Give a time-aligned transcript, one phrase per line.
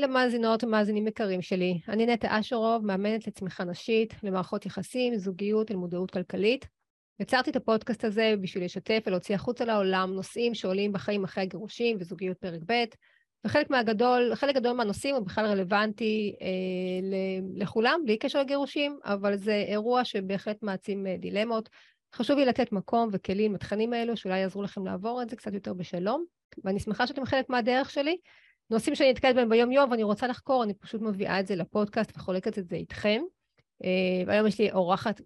[0.00, 1.80] למאזינות ומאזינים יקרים שלי.
[1.88, 6.66] אני נטע אשרוב, מאמנת לצמיחה נשית, למערכות יחסים, זוגיות ולמודעות כלכלית.
[7.20, 12.38] יצרתי את הפודקאסט הזה בשביל לשתף ולהוציא החוצה לעולם נושאים שעולים בחיים אחרי הגירושים וזוגיות
[12.38, 12.84] פרק ב',
[13.44, 16.46] וחלק מהגדול, חלק גדול מהנושאים הוא בכלל רלוונטי אה,
[17.56, 21.68] לכולם, בלי קשר לגירושים, אבל זה אירוע שבהחלט מעצים אה, דילמות.
[22.14, 25.74] חשוב לי לתת מקום וכלים לתכנים האלו, שאולי יעזרו לכם לעבור את זה קצת יותר
[25.74, 26.24] בשלום,
[26.64, 28.16] ואני שמחה שאתם חלק מהדרך שלי.
[28.70, 32.58] נושאים שאני נתקלת בהם ביום-יום ואני רוצה לחקור, אני פשוט מביאה את זה לפודקאסט וחולקת
[32.58, 33.22] את זה איתכם.
[33.82, 33.86] Uh,
[34.26, 35.20] והיום יש לי אורחת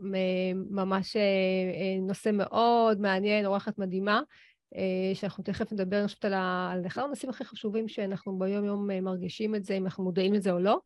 [0.70, 4.20] ממש uh, נושא מאוד מעניין, אורחת מדהימה,
[5.14, 9.74] שאנחנו תכף נדבר, אני חושבת, על, אחד הנושאים הכי חשובים שאנחנו ביום-יום מרגישים את זה,
[9.74, 10.78] אם אנחנו מודעים לזה או לא.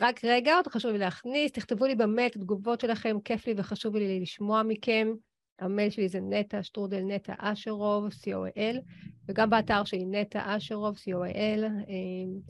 [0.00, 3.96] רק רגע, עוד חשוב לי להכניס, תכתבו לי במייל את התגובות שלכם, כיף לי וחשוב
[3.96, 5.12] לי לשמוע מכם.
[5.58, 8.76] המייל שלי זה נטע שטרודל נטע אשרוב, .co.il,
[9.28, 11.64] וגם באתר שלי נטע אשרוב, .co.il,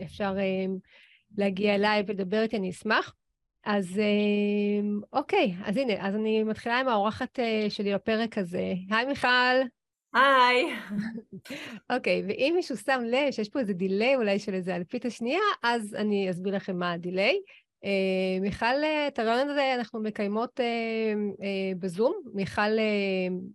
[0.02, 0.34] אפשר
[1.38, 3.14] להגיע אליי ולדבר איתי, אני אשמח.
[3.64, 4.00] אז
[5.12, 7.38] אוקיי, אז הנה, אז אני מתחילה עם האורחת
[7.68, 8.72] שלי בפרק הזה.
[8.90, 9.28] היי מיכל.
[10.14, 10.64] היי.
[11.90, 15.94] אוקיי, ואם מישהו שם לב שיש פה איזה דיליי אולי של איזה אלפית השנייה, אז
[15.94, 17.36] אני אסביר לכם מה הדיליי.
[17.84, 21.44] אה, מיכל, את הריאיון הזה אנחנו מקיימות אה,
[21.78, 22.22] בזום.
[22.34, 22.70] מיכל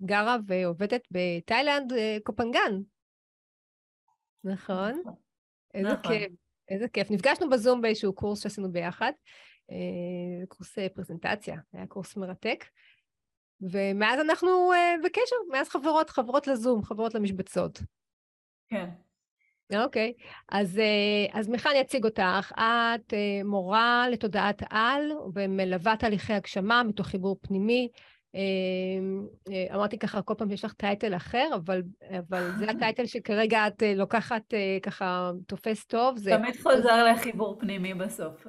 [0.05, 2.79] גרה ועובדת בתאילנד, קופנגן.
[4.43, 4.99] נכון?
[4.99, 5.13] נכון.
[5.73, 6.11] איזה נכון.
[6.11, 6.31] כיף,
[6.69, 7.11] איזה כיף.
[7.11, 9.11] נפגשנו בזום באיזשהו קורס שעשינו ביחד,
[10.47, 12.65] קורס פרזנטציה, היה קורס מרתק.
[13.61, 14.71] ומאז אנחנו
[15.03, 17.79] בקשר, מאז חברות, חברות לזום, חברות למשבצות.
[18.67, 18.89] כן.
[19.75, 20.13] אוקיי,
[20.49, 22.51] אז, אה, אז מיכל, אני אציג אותך.
[22.55, 27.89] את אה, מורה לתודעת על ומלווה תהליכי הגשמה מתוך חיבור פנימי.
[28.35, 31.81] אה, אמרתי ככה, כל פעם שיש לך טייטל אחר, אבל,
[32.19, 34.53] אבל זה הטייטל שכרגע את לוקחת,
[34.83, 36.17] ככה, תופס טוב.
[36.17, 36.31] זה...
[36.37, 38.47] תמיד חוזר לחיבור פנימי בסוף.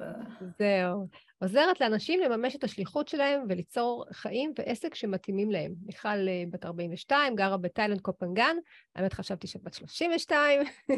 [0.59, 1.07] זהו.
[1.41, 5.73] עוזרת לאנשים לממש את השליחות שלהם וליצור חיים ועסק שמתאימים להם.
[5.85, 8.55] מיכל אה, בת 42, גרה בתאילנד קופנגן,
[8.95, 10.61] האמת חשבתי שאת בת 32.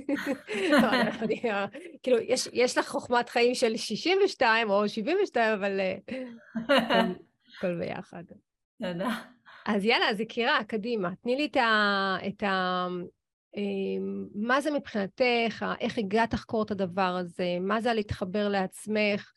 [2.04, 5.96] כאילו, יש, יש לך חוכמת חיים של 62 או 72, אבל אה,
[7.58, 8.24] הכל ביחד.
[8.82, 9.10] תודה.
[9.66, 11.10] אז יאללה, אז יקירה, קדימה.
[11.24, 12.16] תני לי את ה...
[12.28, 12.88] את ה
[13.58, 19.32] אמ, מה זה מבחינתך, איך הגעת לחקור את הדבר הזה, מה זה להתחבר לעצמך,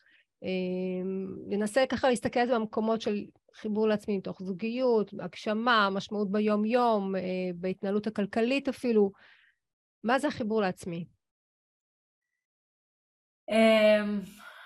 [1.49, 7.21] ננסה ככה להסתכל על זה במקומות של חיבור לעצמי מתוך זוגיות, הגשמה, משמעות ביום-יום, אה,
[7.55, 9.13] בהתנהלות הכלכלית אפילו.
[10.05, 11.05] מה זה החיבור לעצמי?
[13.51, 14.21] אמ,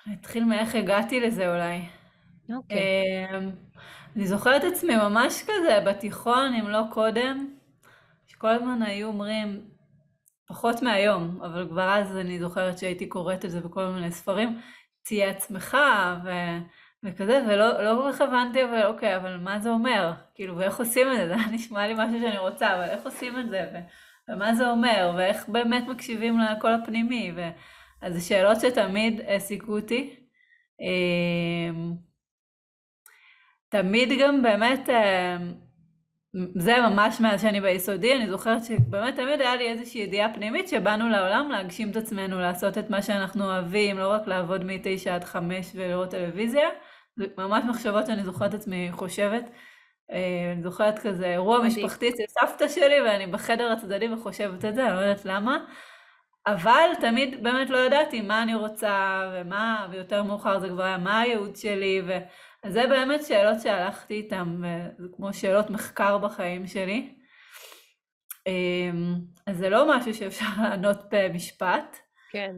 [0.06, 1.99] נתחיל מאיך הגעתי לזה אולי.
[2.56, 2.78] אוקיי.
[3.36, 3.50] אמ,
[4.16, 7.54] אני זוכרת עצמי ממש כזה בתיכון, אם לא קודם,
[8.26, 9.60] שכל הזמן היו אומרים,
[10.48, 14.60] פחות מהיום, אבל כבר אז אני זוכרת שהייתי קוראת את זה בכל מיני ספרים,
[15.02, 15.76] תהיה עצמך,
[16.24, 16.30] ו...
[17.04, 20.12] וכזה, ולא לא כל כך הבנתי, אבל אוקיי, אבל מה זה אומר?
[20.34, 21.26] כאילו, ואיך עושים את זה?
[21.46, 23.70] זה נשמע לי משהו שאני רוצה, אבל איך עושים את זה?
[23.72, 23.78] ו...
[24.32, 25.12] ומה זה אומר?
[25.16, 27.32] ואיך באמת מקשיבים לקול הפנימי?
[27.36, 27.48] ו...
[28.02, 30.16] אז זה שאלות שתמיד העסיקו אותי.
[33.70, 35.54] תמיד גם באמת אמ,
[36.54, 41.08] זה ממש מאז שאני ביסודי, אני זוכרת שבאמת תמיד היה לי איזושהי ידיעה פנימית שבאנו
[41.08, 45.70] לעולם להגשים את עצמנו, לעשות את מה שאנחנו אוהבים, לא רק לעבוד מתשע עד חמש
[45.74, 46.68] ולראות טלוויזיה.
[47.16, 49.50] זה ממש מחשבות שאני זוכרת עצמי חושבת.
[50.10, 54.86] אה, אני זוכרת כזה אירוע משפחתי אצל סבתא שלי ואני בחדר הצדדי וחושבת את זה,
[54.86, 55.58] אני לא יודעת למה.
[56.46, 61.20] אבל תמיד באמת לא ידעתי מה אני רוצה ומה, ויותר מאוחר זה כבר היה מה
[61.20, 62.02] הייעוד שלי.
[62.06, 62.18] ו...
[62.62, 64.62] אז זה באמת שאלות שהלכתי איתן,
[64.98, 67.14] זה כמו שאלות מחקר בחיים שלי.
[68.46, 69.14] אמ,
[69.46, 71.96] אז זה לא משהו שאפשר לענות במשפט.
[72.30, 72.56] כן.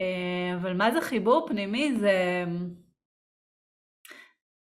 [0.00, 1.96] אמ, אבל מה זה חיבור פנימי?
[2.00, 2.44] זה...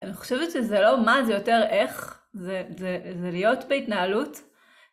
[0.03, 2.21] אני חושבת שזה לא מה, זה יותר איך.
[2.33, 4.41] זה, זה, זה להיות בהתנהלות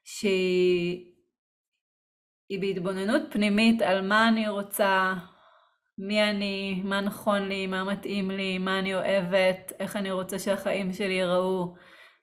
[0.04, 1.12] שהיא
[2.62, 5.14] בהתבוננות פנימית על מה אני רוצה,
[5.98, 10.94] מי אני, מה נכון לי, מה מתאים לי, מה אני אוהבת, איך אני רוצה שהחיים
[10.94, 11.74] שלי ייראו,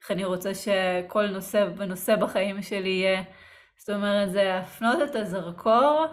[0.03, 3.23] איך אני רוצה שכל נושא ונושא בחיים שלי יהיה.
[3.77, 6.07] זאת אומרת, זה להפנות את הזרקור.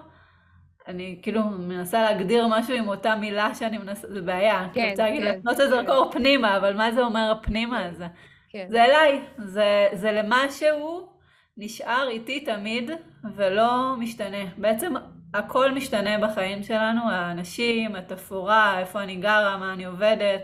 [0.87, 4.67] אני כאילו מנסה להגדיר משהו עם אותה מילה שאני מנסה, זה בעיה.
[4.73, 5.27] כן, אני רוצה להגיד, כן.
[5.27, 6.19] להפנות את הזרקור כן.
[6.19, 8.07] פנימה, אבל מה זה אומר הפנימה הזה?
[8.49, 8.65] כן.
[8.69, 11.14] זה אליי, זה, זה למשהו
[11.57, 12.91] נשאר איתי תמיד
[13.35, 14.45] ולא משתנה.
[14.57, 14.93] בעצם
[15.33, 20.41] הכל משתנה בחיים שלנו, האנשים, התפאורה, איפה אני גרה, מה אני עובדת,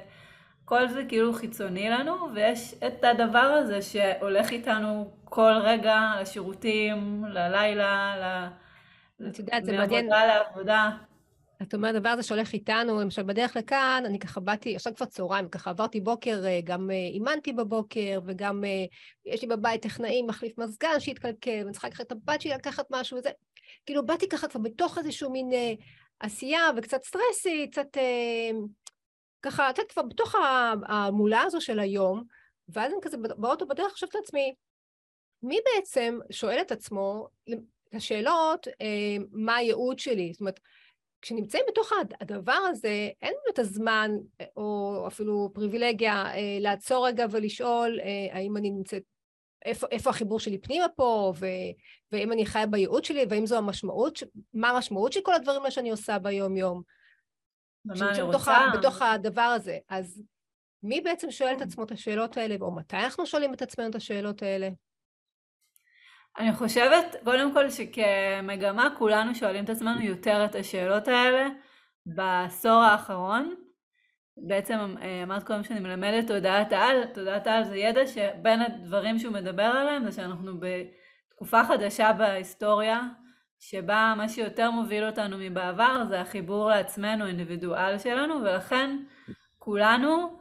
[0.65, 8.15] כל זה כאילו חיצוני לנו, ויש את הדבר הזה שהולך איתנו כל רגע לשירותים, ללילה,
[8.17, 8.47] ל...
[9.27, 10.07] את יודעת, זה מעניין.
[10.09, 10.89] מעבודה לעבודה.
[11.61, 15.49] את אומרת, הדבר הזה שהולך איתנו, למשל בדרך לכאן, אני ככה באתי, עכשיו כבר צהריים,
[15.49, 18.85] ככה עברתי בוקר, אה, גם אה, אימנתי בבוקר, וגם אה,
[19.25, 23.17] יש לי בבית טכנאים, מחליף מזגן שהתקלקל, ואני צריכה לקחת את הבת שלי לקחת משהו
[23.17, 23.29] וזה.
[23.85, 25.49] כאילו, באתי ככה כבר בתוך איזשהו מין
[26.19, 27.97] עשייה וקצת סטרסי, קצת
[29.41, 30.35] ככה, את יודעת, כבר בתוך
[30.87, 32.23] המולה הזו של היום,
[32.69, 34.53] ואז אני כזה באוטו בדרך חושבת לעצמי,
[35.43, 37.27] מי בעצם שואל את עצמו
[37.93, 38.67] השאלות,
[39.31, 40.33] מה הייעוד שלי?
[40.33, 40.59] זאת אומרת,
[41.21, 41.91] כשנמצאים בתוך
[42.21, 44.11] הדבר הזה, אין לנו את הזמן,
[44.55, 49.03] או אפילו פריבילגיה, אה, לעצור רגע ולשאול אה, האם אני נמצאת,
[49.65, 51.45] איפה, איפה החיבור שלי פנימה פה, ו,
[52.11, 54.23] ואם אני חיה בייעוד שלי, והאם זו המשמעות,
[54.53, 56.81] מה המשמעות של כל הדברים האלה שאני עושה ביום-יום.
[57.85, 58.63] ומה אני רוצה?
[58.77, 59.77] בתוך הדבר הזה.
[59.89, 60.23] אז
[60.83, 63.95] מי בעצם שואל את עצמו את השאלות האלה, או מתי אנחנו שואלים את עצמנו את
[63.95, 64.69] השאלות האלה?
[66.37, 71.47] אני חושבת, קודם כל, שכמגמה כולנו שואלים את עצמנו יותר את השאלות האלה
[72.05, 73.55] בעשור האחרון.
[74.37, 79.33] בעצם אה, אמרת קודם שאני מלמדת תודעת על, תודעת על זה ידע שבין הדברים שהוא
[79.33, 83.01] מדבר עליהם זה שאנחנו בתקופה חדשה בהיסטוריה,
[83.59, 88.97] שבה מה שיותר מוביל אותנו מבעבר זה החיבור לעצמנו, האינדיבידואל שלנו, ולכן
[89.57, 90.39] כולנו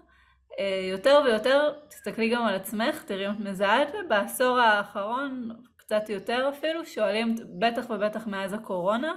[0.58, 5.50] אה, יותר ויותר, תסתכלי גם על עצמך, תראי אם את מזהה את זה, בעשור האחרון,
[5.90, 9.14] קצת יותר אפילו, שואלים, בטח ובטח מאז הקורונה,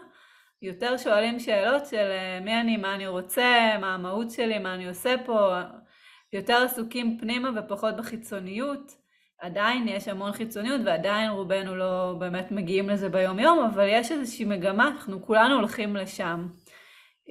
[0.62, 4.88] יותר שואלים שאלות של אה, מי אני, מה אני רוצה, מה המהות שלי, מה אני
[4.88, 5.62] עושה פה,
[6.34, 8.92] יותר עסוקים פנימה ופחות בחיצוניות.
[9.42, 14.46] עדיין יש המון חיצוניות ועדיין רובנו לא באמת מגיעים לזה ביום יום, אבל יש איזושהי
[14.46, 16.48] מגמה, אנחנו כולנו הולכים לשם.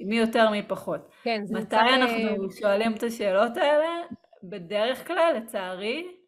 [0.07, 1.09] מי יותר מי פחות.
[1.23, 3.89] כן, זה מתי אנחנו שואלים את השאלות האלה?
[4.43, 6.22] בדרך כלל, לצערי,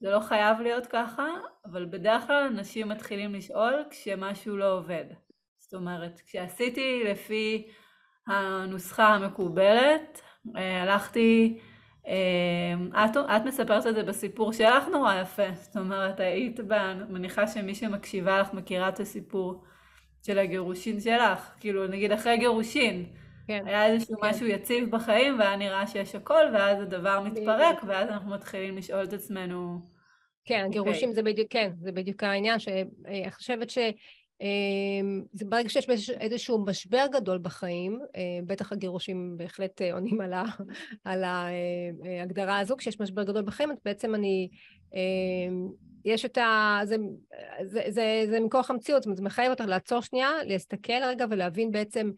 [0.00, 1.26] זה לא חייב להיות ככה,
[1.64, 5.04] אבל בדרך כלל אנשים מתחילים לשאול כשמשהו לא עובד.
[5.58, 7.68] זאת אומרת, כשעשיתי לפי
[8.26, 10.20] הנוסחה המקובלת,
[10.56, 11.58] אה, הלכתי,
[12.06, 16.60] אה, את, את מספרת את זה בסיפור שלך נורא יפה, זאת אומרת, היית,
[17.08, 19.64] מניחה שמי שמקשיבה לך מכירה את הסיפור
[20.26, 23.06] של הגירושין שלך, כאילו נגיד אחרי גירושין,
[23.46, 23.62] כן.
[23.66, 24.28] היה איזשהו כן.
[24.28, 29.12] משהו יציב בחיים, והיה נראה שיש הכל, ואז הדבר מתפרק, ואז אנחנו מתחילים לשאול את
[29.12, 29.80] עצמנו...
[30.44, 30.66] כן, אוקיי.
[30.66, 31.14] הגירושים okay.
[31.14, 33.78] זה בדיוק, כן, זה בדיוק העניין, שאני חושבת ש...
[34.40, 35.86] אמ, זה ברגע שיש
[36.20, 40.44] איזשהו משבר גדול בחיים, אה, בטח הגירושים בהחלט אה, עונים על, ה,
[41.04, 44.48] על ההגדרה הזו, כשיש משבר גדול בחיים, בעצם אני,
[44.94, 45.68] אמ,
[46.04, 46.80] יש את ה...
[46.84, 46.96] זה,
[47.64, 51.70] זה, זה, זה מכוח המציאות, זאת אומרת, זה מחייב אותך לעצור שנייה, להסתכל רגע ולהבין
[51.70, 52.10] בעצם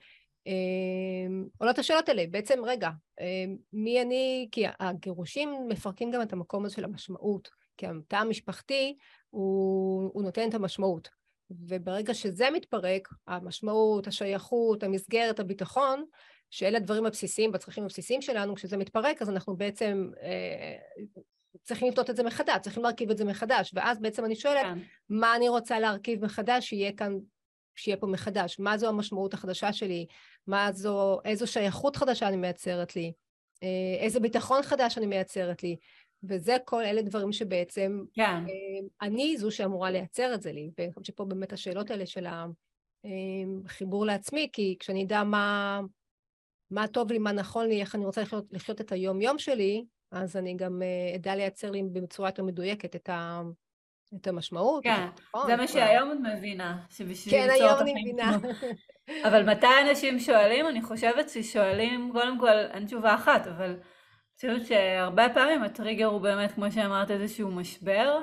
[1.58, 2.90] עולות השאלות האלה, בעצם רגע,
[3.20, 8.96] אמ, מי אני, כי הגירושים מפרקים גם את המקום הזה של המשמעות, כי התא המשפחתי
[9.30, 11.08] הוא, הוא נותן את המשמעות.
[11.50, 16.04] וברגע שזה מתפרק, המשמעות, השייכות, המסגרת, הביטחון,
[16.50, 20.76] שאלה הדברים הבסיסיים והצרכים הבסיסיים שלנו, כשזה מתפרק, אז אנחנו בעצם אה,
[21.62, 24.78] צריכים לבדות את זה מחדש, צריכים להרכיב את זה מחדש, ואז בעצם אני שואלת, כן.
[25.08, 27.12] מה אני רוצה להרכיב מחדש, שיהיה כאן
[27.78, 30.06] שיהיה פה מחדש, מה זו המשמעות החדשה שלי,
[30.46, 33.12] מה זו, איזו שייכות חדשה אני מייצרת לי,
[33.62, 35.76] אה, איזה ביטחון חדש אני מייצרת לי,
[36.22, 38.22] וזה כל אלה דברים שבעצם כן.
[38.22, 42.26] אה, אני זו שאמורה לייצר את זה לי, ואני חושבת שפה באמת השאלות האלה של
[43.64, 45.80] החיבור אה, לעצמי, כי כשאני אדע מה,
[46.70, 50.36] מה טוב לי, מה נכון לי, איך אני רוצה לחיות, לחיות את היום-יום שלי, אז
[50.36, 50.82] אני גם
[51.14, 53.42] אדע לייצר לי בצורה יותר מדויקת את ה...
[54.16, 54.84] את המשמעות.
[54.84, 55.06] כן,
[55.46, 58.36] זה מה שהיום את מבינה, שבשביל כן, היום אני מבינה.
[59.28, 60.68] אבל מתי אנשים שואלים?
[60.68, 63.80] אני חושבת ששואלים, קודם כל, אין תשובה אחת, אבל אני
[64.34, 68.18] חושבת שהרבה פעמים הטריגר הוא באמת, כמו שאמרת, איזשהו משבר,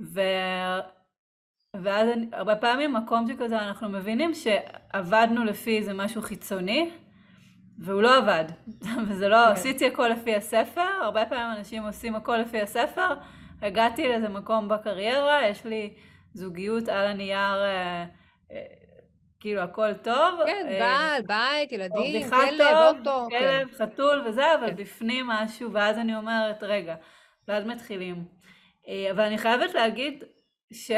[0.00, 0.20] ו...
[1.82, 6.90] ואז אני, הרבה פעמים מקום שכזה אנחנו מבינים שעבדנו לפי איזה משהו חיצוני,
[7.78, 8.44] והוא לא עבד.
[9.08, 9.52] וזה לא, כן.
[9.52, 13.14] עשיתי הכל לפי הספר, הרבה פעמים אנשים עושים הכל לפי הספר,
[13.62, 15.94] הגעתי לאיזה מקום בקריירה, יש לי
[16.34, 18.04] זוגיות על הנייר, אה,
[18.52, 18.64] אה,
[19.40, 20.40] כאילו הכל טוב.
[20.46, 23.26] כן, אה, בעל, בית, ילדים, כלב, אוטו.
[23.30, 23.38] כן.
[23.38, 23.84] כלב, כן.
[23.84, 24.76] חתול וזה, אבל כן.
[24.76, 26.94] בפנים משהו, ואז אני אומרת, רגע,
[27.48, 28.24] ואז מתחילים.
[28.88, 30.24] אה, אבל אני חייבת להגיד
[30.72, 30.90] ש...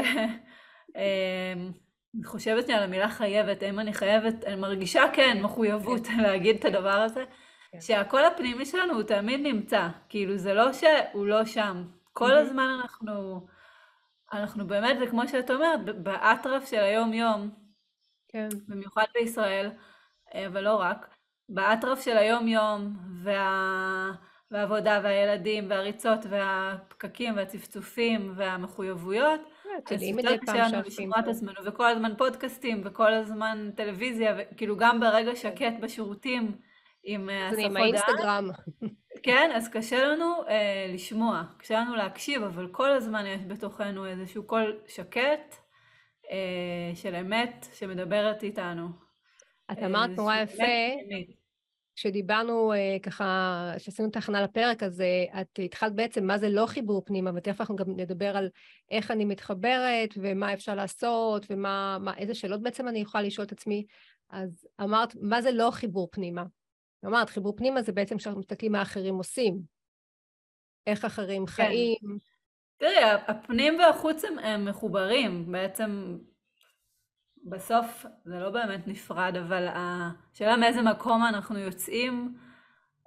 [0.97, 1.53] אה,
[2.17, 6.21] אני חושבת על המילה חייבת, אם אני חייבת, אני מרגישה כן, כן מחויבות כן.
[6.21, 7.25] להגיד את הדבר הזה.
[7.81, 13.47] שהקול הפנימי שלנו הוא תמיד נמצא, כאילו זה לא שהוא לא שם, כל הזמן אנחנו,
[14.33, 17.51] אנחנו באמת, זה כמו שאת אומרת, באטרף של היום-יום,
[18.29, 18.49] כן.
[18.69, 19.71] במיוחד בישראל,
[20.35, 21.15] אה, אבל לא רק,
[21.49, 24.13] באטרף של היום-יום, וה...
[24.53, 29.41] והעבודה והילדים והריצות והפקקים והצפצופים והמחויבויות.
[29.95, 35.01] אז יותר קשה לנו לשמוע את עצמנו, וכל הזמן פודקאסטים, וכל הזמן טלוויזיה, וכאילו גם
[35.01, 36.57] ברגע שקט בשירותים,
[37.05, 37.71] עם הספות דעת.
[37.71, 38.51] עם האינסטגרם.
[39.23, 44.47] כן, אז קשה לנו אה, לשמוע, קשה לנו להקשיב, אבל כל הזמן יש בתוכנו איזשהו
[44.47, 45.55] קול שקט
[46.31, 48.89] אה, של אמת שמדברת איתנו.
[49.73, 50.63] את אמרת נורא יפה,
[51.97, 56.67] כשדיברנו אה, ככה, כשעשינו את ההכנה לפרק, אז אה, את התחלת בעצם מה זה לא
[56.67, 58.49] חיבור פנימה, ותכף אנחנו גם נדבר על
[58.91, 63.53] איך אני מתחברת, ומה אפשר לעשות, ומה, מה, איזה שאלות בעצם אני יכולה לשאול את
[63.53, 63.85] עצמי.
[64.31, 66.45] אז אמרת, מה זה לא חיבור פנימה?
[67.05, 69.63] אמרת, חיבור פנימה זה בעצם כשאנחנו מסתכלים מה אחרים עושים,
[70.87, 71.53] איך אחרים כן.
[71.53, 72.19] חיים.
[72.77, 76.19] תראי, הפנים והחוץ הם, הם מחוברים, בעצם
[77.45, 82.39] בסוף זה לא באמת נפרד, אבל השאלה מאיזה מקום אנחנו יוצאים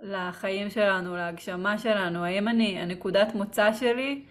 [0.02, 4.26] לחיים שלנו, להגשמה שלנו, האם אני, הנקודת מוצא שלי,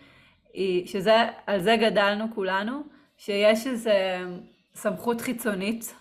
[0.52, 1.16] היא, שזה,
[1.46, 2.82] על זה גדלנו כולנו,
[3.16, 3.90] שיש איזו
[4.74, 5.94] סמכות חיצונית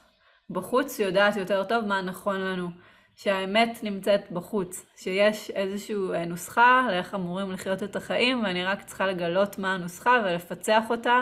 [0.49, 2.69] בחוץ שיודעת יותר טוב מה נכון לנו.
[3.15, 9.07] שהאמת נמצאת בחוץ, שיש איזושהי אה, נוסחה לאיך אמורים לחיות את החיים, ואני רק צריכה
[9.07, 11.21] לגלות מה הנוסחה ולפצח אותה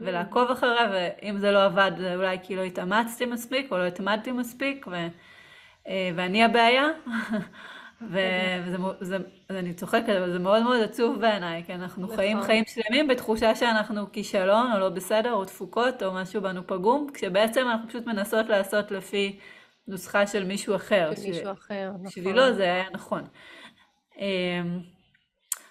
[0.00, 4.32] ולעקוב אחריה, ואם זה לא עבד, זה אולי כי לא התאמצתי מספיק או לא התמדתי
[4.32, 4.94] מספיק, ו,
[5.88, 6.88] אה, ואני הבעיה.
[9.50, 12.16] ואני צוחקת, אבל זה מאוד מאוד עצוב בעיניי, כי אנחנו נכון.
[12.16, 17.06] חיים חיים שלמים בתחושה שאנחנו כישלון או לא בסדר או תפוקות או משהו בנו פגום,
[17.14, 19.38] כשבעצם אנחנו פשוט מנסות לעשות לפי
[19.86, 21.10] נוסחה של מישהו אחר.
[21.14, 22.06] של מישהו אחר, נכון.
[22.06, 23.22] בשבילו זה היה נכון.
[24.18, 24.80] אמ,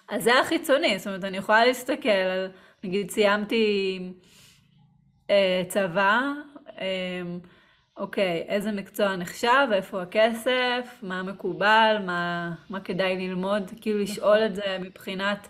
[0.08, 2.50] אז זה החיצוני, זאת אומרת, אני יכולה להסתכל על,
[2.84, 3.98] נגיד סיימתי
[5.30, 6.20] אה, צבא,
[6.80, 7.22] אה,
[7.96, 14.12] אוקיי, איזה מקצוע נחשב, איפה הכסף, מה מקובל, מה, מה כדאי ללמוד, כאילו נכון.
[14.12, 15.48] לשאול את זה מבחינת...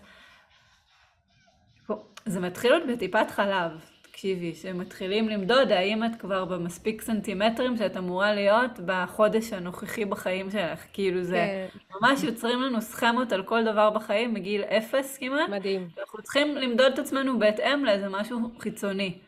[2.26, 3.91] זה מתחיל עוד בטיפת חלב.
[4.12, 10.81] תקשיבי, שמתחילים למדוד האם את כבר במספיק סנטימטרים שאת אמורה להיות בחודש הנוכחי בחיים שלך.
[10.92, 11.97] כאילו זה כן.
[12.00, 15.49] ממש יוצרים לנו סכמות על כל דבר בחיים מגיל אפס כמעט.
[15.49, 15.88] מדהים.
[16.00, 19.19] אנחנו צריכים למדוד את עצמנו בהתאם לאיזה משהו חיצוני.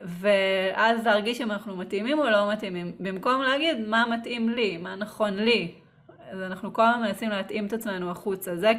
[0.00, 2.92] ואז להרגיש אם אנחנו מתאימים או לא מתאימים.
[3.00, 5.74] במקום להגיד מה מתאים לי, מה נכון לי.
[6.30, 8.56] אז אנחנו כל הזמן מנסים להתאים את עצמנו החוצה.
[8.56, 8.72] זה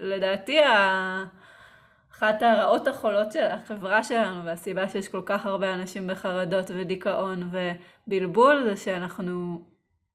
[0.00, 1.39] לדעתי ה...
[2.20, 7.50] אחת הרעות החולות של החברה שלנו, והסיבה שיש כל כך הרבה אנשים בחרדות ודיכאון
[8.06, 9.64] ובלבול, זה שאנחנו,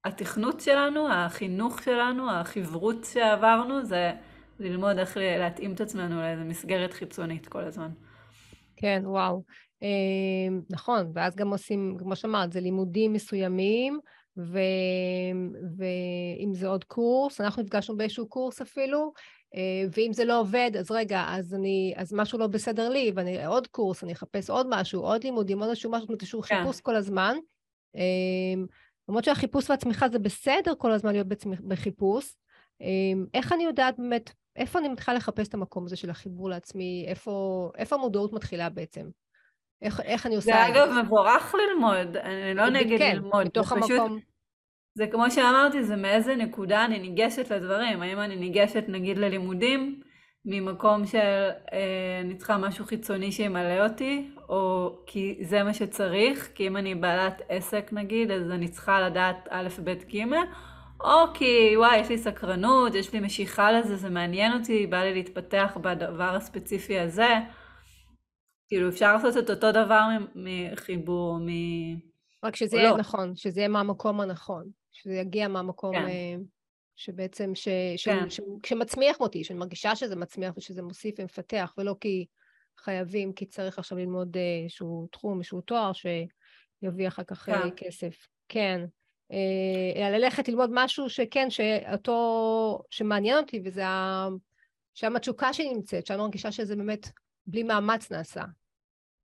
[0.04, 4.12] התכנות שלנו, החינוך שלנו, החברות שעברנו, זה
[4.60, 7.90] ללמוד איך להתאים את עצמנו לאיזו מסגרת חיצונית כל הזמן.
[8.76, 9.42] כן, וואו.
[9.82, 9.88] אה,
[10.70, 14.00] נכון, ואז גם עושים, כמו שאמרת, זה לימודים מסוימים.
[15.76, 19.12] ואם זה עוד קורס, אנחנו נפגשנו באיזשהו קורס אפילו,
[19.92, 23.66] ואם זה לא עובד, אז רגע, אז, אני, אז משהו לא בסדר לי, ואני עוד
[23.66, 26.58] קורס, אני אחפש עוד משהו, עוד לימודים, עוד איזשהו משהו, איזשהו כן.
[26.58, 27.36] חיפוש כל הזמן.
[27.96, 28.62] אה,
[29.08, 32.34] למרות שהחיפוש והצמיחה זה בסדר כל הזמן להיות בצמיח, בחיפוש.
[32.82, 32.86] אה,
[33.34, 37.70] איך אני יודעת באמת, איפה אני מתחילה לחפש את המקום הזה של החיבור לעצמי, איפה,
[37.78, 39.06] איפה המודעות מתחילה בעצם?
[39.82, 40.52] איך, איך אני עושה?
[40.52, 43.42] זה אגב מבורך ללמוד, אני לא נגד כן, ללמוד.
[43.42, 44.18] כן, מתוך המקום.
[44.96, 48.02] זה כמו שאמרתי, זה מאיזה נקודה אני ניגשת לדברים.
[48.02, 50.00] האם אני ניגשת נגיד ללימודים
[50.44, 51.18] ממקום של
[51.72, 56.94] אה, אני צריכה משהו חיצוני שימלא אותי, או כי זה מה שצריך, כי אם אני
[56.94, 60.24] בעלת עסק נגיד, אז אני צריכה לדעת א', ב', ג',
[61.00, 65.14] או כי וואי, יש לי סקרנות, יש לי משיכה לזה, זה מעניין אותי, בא לי
[65.14, 67.34] להתפתח בדבר הספציפי הזה.
[68.68, 71.48] כאילו אפשר לעשות את אותו דבר מחיבור, מ...
[72.44, 72.96] רק שזה יהיה לא.
[72.96, 74.85] נכון, שזה יהיה מהמקום הנכון.
[74.96, 76.08] שזה יגיע מהמקום כן.
[76.08, 76.34] אה,
[76.96, 78.30] שבעצם, ש, ש, כן.
[78.30, 82.26] ש, שמצמיח אותי, שאני מרגישה שזה מצמיח ושזה מוסיף ומפתח, ולא כי
[82.78, 87.68] חייבים, כי צריך עכשיו ללמוד אה, איזשהו תחום, איזשהו תואר שיביא אחר כך אה, כן.
[87.76, 88.26] כסף.
[88.48, 88.84] כן.
[89.96, 94.28] אלא ללכת ללמוד משהו שכן, שאותו, שמעניין אותי, וזה ה...
[94.94, 97.10] שם התשוקה שלי נמצאת, שם מרגישה שזה באמת
[97.46, 98.42] בלי מאמץ נעשה.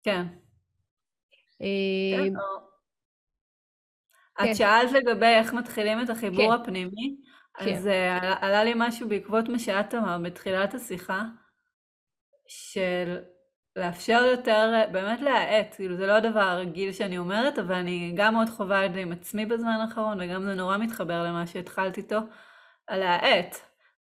[0.02, 0.22] כן.
[1.58, 2.32] כן.
[4.40, 4.54] את כן.
[4.54, 6.62] שאלת לגבי איך מתחילים את החיבור כן.
[6.62, 7.16] הפנימי,
[7.58, 7.74] כן.
[7.74, 11.22] אז uh, עלה, עלה לי משהו בעקבות מה שאת אמרת בתחילת השיחה,
[12.46, 13.18] של
[13.76, 18.48] לאפשר יותר, באמת להאט, כאילו זה לא הדבר הרגיל שאני אומרת, אבל אני גם מאוד
[18.48, 22.18] חווה את זה עם עצמי בזמן האחרון, וגם זה נורא מתחבר למה שהתחלת איתו,
[22.86, 23.56] על להאט.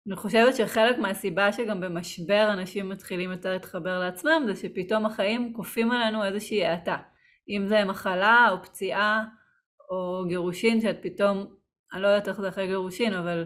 [0.07, 5.91] אני חושבת שחלק מהסיבה שגם במשבר אנשים מתחילים יותר להתחבר לעצמם, זה שפתאום החיים כופים
[5.91, 6.97] עלינו איזושהי האטה.
[7.49, 9.23] אם זה מחלה או פציעה,
[9.91, 11.45] או גירושין, שאת פתאום,
[11.93, 13.45] אני לא יודעת איך זה אחרי גירושין, אבל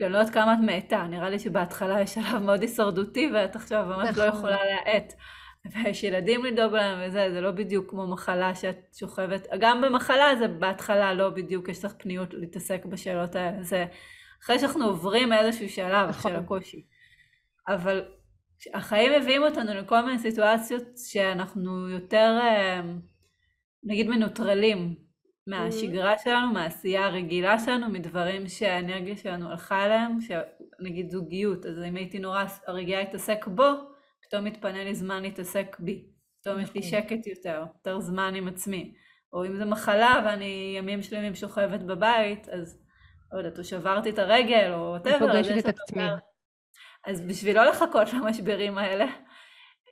[0.00, 3.86] אני לא יודעת כמה את מאטה, נראה לי שבהתחלה יש שלב מאוד הישרדותי, ואת עכשיו
[3.86, 4.38] ממש לא נכון.
[4.38, 5.12] יכולה להאט.
[5.72, 10.48] ויש ילדים לדאוג להם וזה, זה לא בדיוק כמו מחלה שאת שוכבת, גם במחלה זה
[10.48, 13.86] בהתחלה לא בדיוק, יש לך פניות להתעסק בשאלות האלה, זה
[14.44, 16.32] אחרי שאנחנו עוברים איזשהו שלב נכון.
[16.32, 16.86] של הקושי.
[17.68, 18.04] אבל
[18.74, 22.80] החיים מביאים אותנו לכל מיני סיטואציות שאנחנו יותר, אה,
[23.84, 24.94] נגיד, מנוטרלים
[25.46, 26.24] מהשגרה mm-hmm.
[26.24, 30.18] שלנו, מהעשייה הרגילה שלנו, מדברים שהאנרגיה שלנו הלכה אליהם,
[30.80, 33.70] נגיד זוגיות, אז אם הייתי נורא רגילה להתעסק בו,
[34.22, 36.04] פתאום מתפנה לי זמן להתעסק בי.
[36.40, 36.90] פתאום יש לי נכון.
[36.90, 38.94] שקט יותר, יותר זמן עם עצמי.
[39.32, 42.78] או אם זו מחלה ואני ימים שלמים שוכבת בבית, אז
[43.32, 45.32] לא יודעת, או שברתי את הרגל, או וואטאבר.
[45.32, 46.02] פוגשת את עצמי.
[47.06, 49.06] אז בשביל לא לחכות למשברים האלה,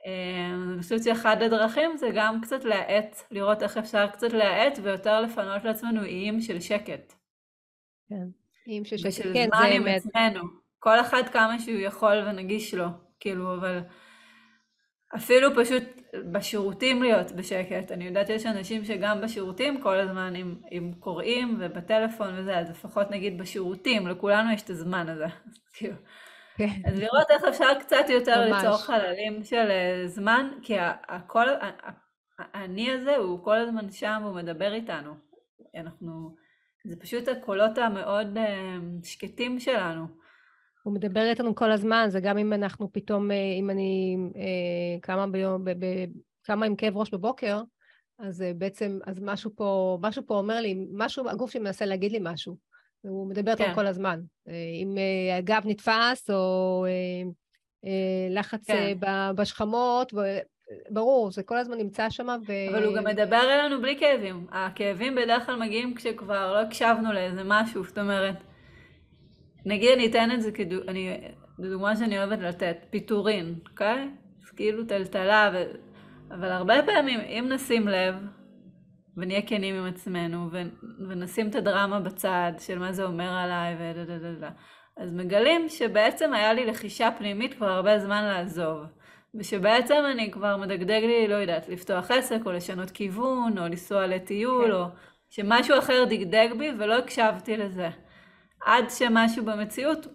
[0.05, 5.63] אני חושבת שאחד הדרכים זה גם קצת להאט, לראות איך אפשר קצת להאט ויותר לפנות
[5.63, 7.13] לעצמנו איים של שקט.
[8.09, 8.27] כן,
[8.67, 10.41] איים של שקט, ושל כן, זמן עם עצמנו.
[10.79, 12.85] כל אחד כמה שהוא יכול ונגיש לו,
[13.19, 13.79] כאילו, אבל
[15.15, 15.83] אפילו פשוט
[16.31, 17.91] בשירותים להיות בשקט.
[17.91, 23.11] אני יודעת שיש אנשים שגם בשירותים כל הזמן עם, עם קוראים ובטלפון וזה, אז לפחות
[23.11, 25.25] נגיד בשירותים, לכולנו יש את הזמן הזה.
[25.75, 25.95] כאילו.
[26.59, 28.63] אז לראות איך אפשר קצת יותר ממש.
[28.63, 30.75] ליצור חללים של אה, זמן, כי
[31.07, 31.45] הכל,
[32.37, 35.13] האני הזה הוא כל הזמן שם והוא מדבר איתנו.
[35.75, 36.35] אנחנו,
[36.85, 40.05] זה פשוט הקולות המאוד אה, שקטים שלנו.
[40.83, 44.17] הוא מדבר איתנו כל הזמן, זה גם אם אנחנו פתאום, אה, אם אני
[45.01, 45.65] קמה ביום,
[46.41, 47.61] קמה עם כאב ראש בבוקר,
[48.19, 52.19] אז בעצם, אז משהו פה, משהו פה אומר לי, משהו, הגוף שלי מנסה להגיד לי
[52.21, 52.70] משהו.
[53.01, 53.75] הוא מדבר איתנו כן.
[53.75, 54.19] כל הזמן.
[54.47, 56.85] אה, אם אה, הגב נתפס, או
[57.85, 57.89] אה,
[58.29, 58.97] לחץ כן.
[59.35, 60.13] בשכמות,
[60.89, 62.53] ברור, זה כל הזמן נמצא שם ו...
[62.69, 64.47] אבל הוא גם מדבר אלינו בלי כאבים.
[64.51, 68.35] הכאבים בדרך כלל מגיעים כשכבר לא הקשבנו לאיזה משהו, זאת אומרת,
[69.65, 74.09] נגיד אני אתן את זה כדוגמה שאני אוהבת לתת, פיטורין, אוקיי?
[74.43, 75.71] אז כאילו טלטלה, ו...
[76.33, 78.15] אבל הרבה פעמים, אם נשים לב,
[79.17, 84.05] ונהיה כנים עם עצמנו, ו- ונשים את הדרמה בצד של מה זה אומר עליי ודה
[84.05, 84.49] דה דה דה.
[84.97, 88.85] אז מגלים שבעצם היה לי לחישה פנימית כבר הרבה זמן לעזוב.
[89.35, 94.65] ושבעצם אני כבר מדגדג לי, לא יודעת, לפתוח עסק, או לשנות כיוון, או לנסוע לטיול,
[94.65, 94.71] כן.
[94.71, 94.85] או
[95.29, 97.89] שמשהו אחר דגדג בי ולא הקשבתי לזה.
[98.65, 100.07] עד שמשהו במציאות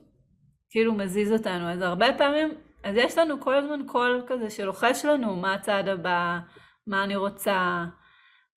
[0.70, 1.70] כאילו מזיז אותנו.
[1.70, 2.48] אז הרבה פעמים,
[2.84, 6.38] אז יש לנו כל הזמן קול כזה שלוחש לנו מה הצעד הבא,
[6.86, 7.84] מה אני רוצה.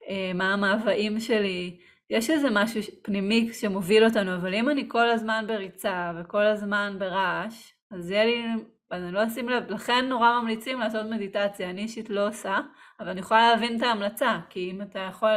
[0.09, 1.77] אה, מה המאוויים שלי.
[2.09, 7.73] יש איזה משהו פנימי שמוביל אותנו, אבל אם אני כל הזמן בריצה וכל הזמן ברעש,
[7.91, 8.43] אז יהיה לי,
[8.89, 12.57] אז אני לא אשים לב, לכן נורא ממליצים לעשות מדיטציה, אני אישית לא עושה,
[12.99, 15.29] אבל אני יכולה להבין את ההמלצה, כי אם אתה יכול,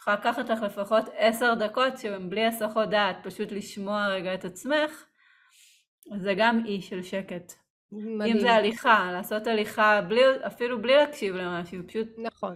[0.00, 5.04] יכולה לקחת לך לפחות עשר דקות שהן בלי הסחות דעת, פשוט לשמוע רגע את עצמך,
[6.16, 7.52] זה גם אי של שקט.
[7.92, 8.36] מדהים.
[8.36, 12.54] אם זה הליכה, לעשות הליכה בלי, אפילו בלי להקשיב למשהו, פשוט נכון.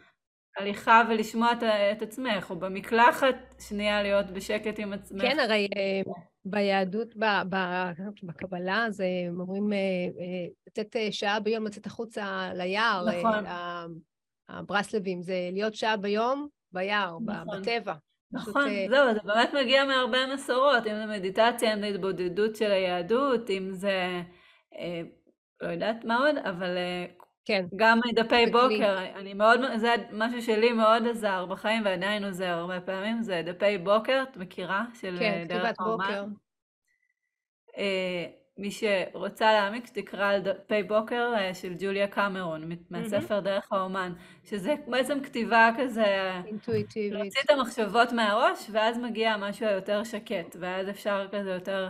[0.57, 5.23] הליכה ולשמוע את, את עצמך, או במקלחת, שנייה להיות בשקט עם עצמך.
[5.23, 6.12] כן, הרי אה,
[6.45, 7.57] ביהדות, ב, ב,
[8.23, 13.05] בקבלה, אז הם אומרים אה, אה, לתת שעה ביום לצאת החוצה ליער.
[13.19, 13.45] נכון.
[14.49, 17.62] הברסלבים, זה להיות שעה ביום ביער, נכון.
[17.62, 17.95] בטבע.
[18.33, 18.90] נכון, פשוט...
[18.90, 23.73] זהו, זה באמת מגיע מהרבה מסורות, אם זה מדיטציה, אם זה התבודדות של היהדות, אם
[23.73, 24.23] זה,
[25.61, 26.77] לא יודעת מה עוד, אבל
[27.46, 27.64] כן.
[27.76, 33.22] גם דפי בוקר, אני מאוד, זה משהו שלי מאוד עזר בחיים ועדיין עוזר הרבה פעמים,
[33.22, 34.85] זה דפי בוקר, את מכירה?
[35.00, 36.24] של כן, אה, כתיבת בוקר.
[37.78, 38.26] אה,
[38.59, 44.12] מי שרוצה להעמיק, שתקרא על דפי בוקר אה, של ג'וליה קמרון, מהספר דרך האומן,
[44.44, 46.32] שזה בעצם כתיבה כזה...
[46.46, 47.12] אינטואיטיבית.
[47.12, 51.88] להוציא את המחשבות מהראש, ואז מגיע משהו היותר שקט, ואז אפשר כזה יותר...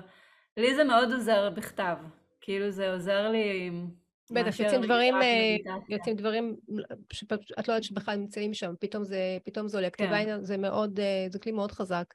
[0.57, 1.97] לי זה מאוד עוזר בכתב,
[2.41, 4.06] כאילו זה עוזר לי עם...
[4.31, 5.57] בטח, יוצאים דברים, אה,
[5.89, 6.57] יוצאים דברים
[7.13, 7.33] שאת
[7.69, 9.91] לא יודעת שבכלל נמצאים שם, פתאום זה, פתאום זה עולה.
[9.91, 10.45] כתיבה כן.
[10.45, 12.15] זה מאוד, אה, זה כלי מאוד חזק.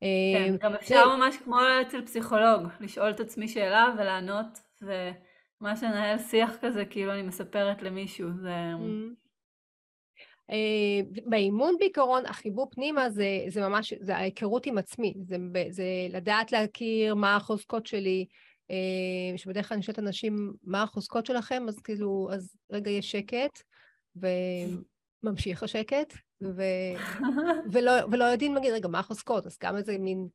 [0.00, 6.18] כן, אה, גם אפשר ממש כמו אצל פסיכולוג, לשאול את עצמי שאלה ולענות, וממש לנהל
[6.18, 8.54] שיח כזה, כאילו אני מספרת למישהו, זה...
[11.26, 15.36] באימון בעיקרון, החיבור פנימה זה, זה ממש, זה ההיכרות עם עצמי, זה,
[15.70, 18.26] זה לדעת להכיר מה החוזקות שלי,
[19.36, 21.64] שבדרך כלל אני שואלת אנשים, מה החוזקות שלכם?
[21.68, 23.62] אז כאילו, אז רגע יש שקט,
[24.16, 26.62] וממשיך השקט, ו...
[27.72, 29.46] ולא, ולא יודעים להגיד, רגע, מה החוזקות?
[29.46, 30.28] אז כמה זה מין...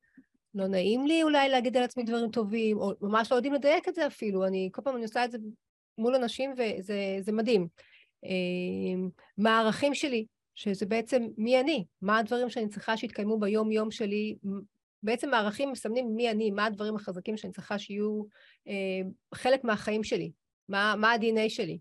[0.56, 3.96] לא נעים לי אולי להגיד על עצמי דברים טובים, או ממש לא יודעים לדייק את
[3.96, 4.46] זה אפילו.
[4.46, 5.38] אני, כל פעם אני עושה את זה
[5.98, 7.68] מול אנשים, וזה מדהים.
[8.26, 10.26] אה, מה הערכים שלי?
[10.56, 14.36] שזה בעצם מי אני, מה הדברים שאני צריכה שיתקיימו ביום-יום שלי,
[15.04, 18.24] בעצם הערכים מסמנים מי אני, מה הדברים החזקים שאני צריכה שיהיו
[18.68, 19.02] אה,
[19.34, 20.32] חלק מהחיים שלי,
[20.70, 21.80] מה, מה ה-DNA שלי.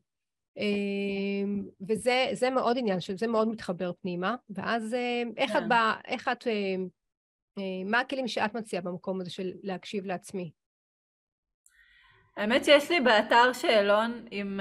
[0.57, 4.97] אמ, וזה מאוד עניין, שזה מאוד מתחבר פנימה, ואז
[5.37, 5.69] איך את כן.
[5.69, 6.47] באה, איך את,
[7.87, 10.51] מה הכלים שאת מציעה במקום הזה של להקשיב לעצמי?
[12.37, 14.61] האמת שיש לי באתר שאלון עם,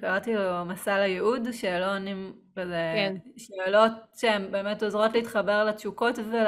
[0.00, 3.16] קראתי לו מסע לייעוד, שאלון עם כזה כן.
[3.36, 6.46] שאלות שהן באמת עוזרות להתחבר לתשוקות ול...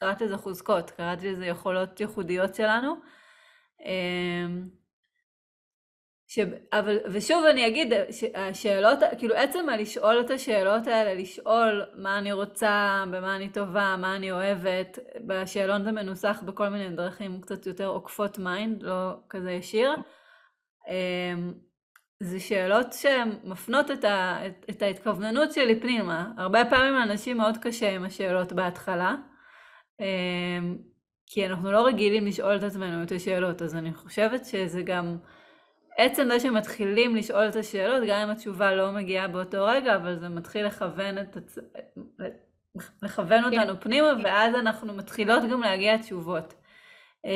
[0.00, 2.94] קראתי לזה חוזקות, קראתי לזה יכולות ייחודיות שלנו.
[3.84, 4.68] אמ,
[6.26, 6.38] ש...
[6.72, 7.92] אבל, ושוב אני אגיד,
[8.34, 14.16] השאלות, כאילו עצם הלשאול את השאלות האלה, לשאול מה אני רוצה, במה אני טובה, מה
[14.16, 19.94] אני אוהבת, בשאלון זה מנוסח בכל מיני דרכים קצת יותר עוקפות mind, לא כזה ישיר.
[20.88, 21.52] אמ,
[22.20, 24.38] זה שאלות שמפנות את, ה,
[24.70, 26.32] את, ההתכווננות שלי פנימה.
[26.36, 29.14] הרבה פעמים לאנשים מאוד קשה עם השאלות בהתחלה,
[31.26, 35.16] כי אנחנו לא רגילים לשאול את עצמנו את השאלות, אז אני חושבת שזה גם
[35.98, 40.28] עצם זה שמתחילים לשאול את השאלות, גם אם התשובה לא מגיעה באותו רגע, אבל זה
[40.28, 41.58] מתחיל לכוון, את הצ...
[43.02, 43.60] לכוון כן.
[43.60, 46.54] אותנו פנימה, ואז אנחנו מתחילות גם להגיע תשובות.
[47.24, 47.30] אמ,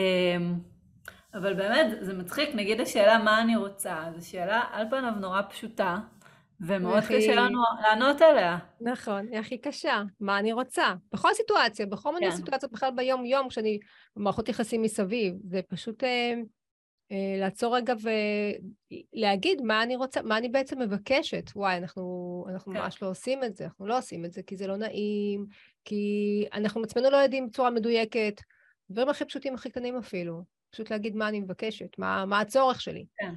[1.35, 5.99] אבל באמת, זה מצחיק, נגיד השאלה מה אני רוצה, זו שאלה על פניו נורא פשוטה,
[6.61, 7.03] ומאוד.
[7.03, 8.59] קשה לנו לענות עליה.
[8.81, 10.95] נכון, היא הכי קשה, מה אני רוצה.
[11.13, 12.37] בכל סיטואציה, בכל מיני כן.
[12.37, 13.79] סיטואציות בכלל ביום-יום, כשאני
[14.17, 16.35] במערכות יחסים מסביב, זה פשוט אה,
[17.13, 17.95] אה, לעצור רגע
[19.15, 21.51] ולהגיד מה אני רוצה, מה אני בעצם מבקשת.
[21.57, 22.79] וואי, אנחנו, אנחנו כן.
[22.79, 25.47] ממש לא עושים את זה, אנחנו לא עושים את זה כי זה לא נעים,
[25.85, 28.41] כי אנחנו עצמנו לא יודעים בצורה מדויקת,
[28.91, 30.43] דברים הכי פשוטים, הכי קטנים אפילו.
[30.71, 33.07] פשוט להגיד מה אני מבקשת, מה, מה הצורך שלי.
[33.17, 33.35] כן.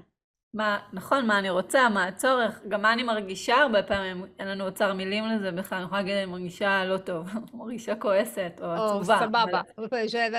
[0.58, 4.66] מה, נכון, מה אני רוצה, מה הצורך, גם מה אני מרגישה הרבה פעמים, אין לנו
[4.66, 9.16] אוצר מילים לזה בכלל, אני יכולה להגיד, אני מרגישה לא טוב, מרגישה כועסת, או עצובה.
[9.16, 9.62] או סבבה.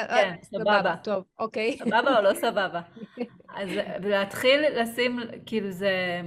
[0.08, 0.94] כן, סבבה.
[1.02, 1.76] טוב, אוקיי.
[1.78, 2.80] סבבה או לא סבבה.
[3.56, 3.68] אז
[4.00, 6.20] להתחיל לשים, כאילו זה...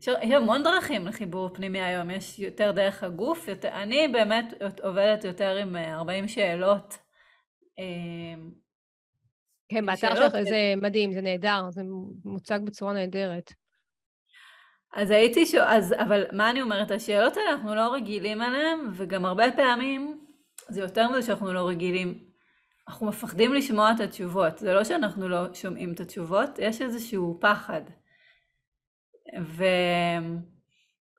[0.00, 5.56] יש המון דרכים לחיבור פנימי היום, יש יותר דרך הגוף, יותר, אני באמת עובדת יותר
[5.56, 6.98] עם 40 שאלות.
[9.68, 11.82] כן, באתר שלך זה מדהים, זה נהדר, זה
[12.24, 13.52] מוצג בצורה נהדרת.
[14.94, 16.90] אז הייתי שואל, אז, אבל מה אני אומרת?
[16.90, 20.20] השאלות האלה, אנחנו לא רגילים אליהן, וגם הרבה פעמים,
[20.68, 22.24] זה יותר מזה שאנחנו לא רגילים.
[22.88, 24.58] אנחנו מפחדים לשמוע את התשובות.
[24.58, 27.82] זה לא שאנחנו לא שומעים את התשובות, יש איזשהו פחד.
[29.42, 29.64] ו...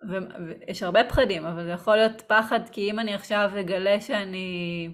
[0.10, 4.90] ויש הרבה פחדים, אבל זה יכול להיות פחד כי אם אני עכשיו אגלה שאני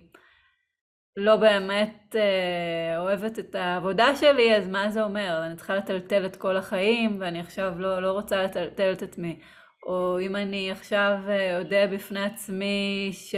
[1.17, 5.41] לא באמת אה, אוהבת את העבודה שלי, אז מה זה אומר?
[5.45, 9.39] אני צריכה לטלטל את כל החיים, ואני עכשיו לא, לא רוצה לטלטל את עצמי.
[9.87, 13.35] או אם אני עכשיו אה, אודה בפני עצמי ש...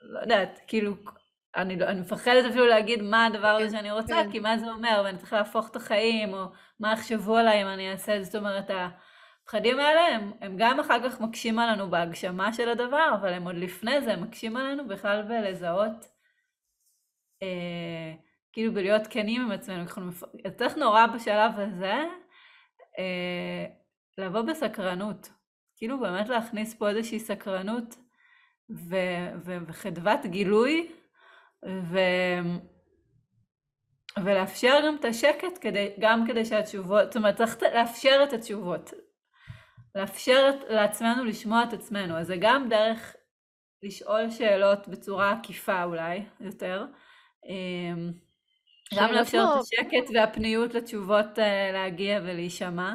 [0.00, 0.94] לא יודעת, כאילו,
[1.56, 4.32] אני, לא, אני מפחדת אפילו להגיד מה הדבר הזה שאני רוצה, כן.
[4.32, 6.44] כי מה זה אומר, ואני צריכה להפוך את החיים, או
[6.80, 8.30] מה יחשבו עליי אם אני אעשה את זה.
[8.30, 8.70] זאת אומרת,
[9.44, 13.56] הפחדים האלה הם, הם גם אחר כך מקשים עלינו בהגשמה של הדבר, אבל הם עוד
[13.56, 16.13] לפני זה, מקשים עלינו בכלל בלזהות
[17.44, 18.14] אה,
[18.52, 20.10] כאילו בלהיות כנים עם עצמנו, אנחנו.
[20.56, 22.04] צריך נורא בשלב הזה
[22.98, 23.64] אה,
[24.18, 25.30] לבוא בסקרנות,
[25.76, 27.96] כאילו באמת להכניס פה איזושהי סקרנות
[28.70, 28.96] ו...
[29.44, 29.56] ו...
[29.66, 30.92] וחדוות גילוי
[31.66, 31.98] ו...
[34.24, 38.90] ולאפשר גם את השקט כדי, גם כדי שהתשובות, זאת אומרת צריך לאפשר את התשובות,
[39.94, 43.16] לאפשר לעצמנו לשמוע את עצמנו, אז זה גם דרך
[43.82, 46.86] לשאול שאלות בצורה עקיפה אולי יותר,
[48.94, 52.94] גם לאפשר את השקט והפניות לתשובות אה, להגיע ולהישמע,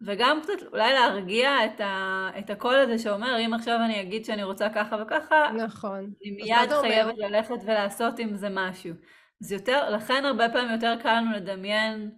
[0.00, 4.42] וגם קצת אולי להרגיע את, ה, את הקול הזה שאומר, אם עכשיו אני אגיד שאני
[4.42, 5.98] רוצה ככה וככה, נכון.
[5.98, 7.28] אני מיד חייבת אומר?
[7.28, 8.94] ללכת ולעשות עם זה משהו.
[9.40, 12.10] זה יותר, לכן הרבה פעמים יותר קל לנו לדמיין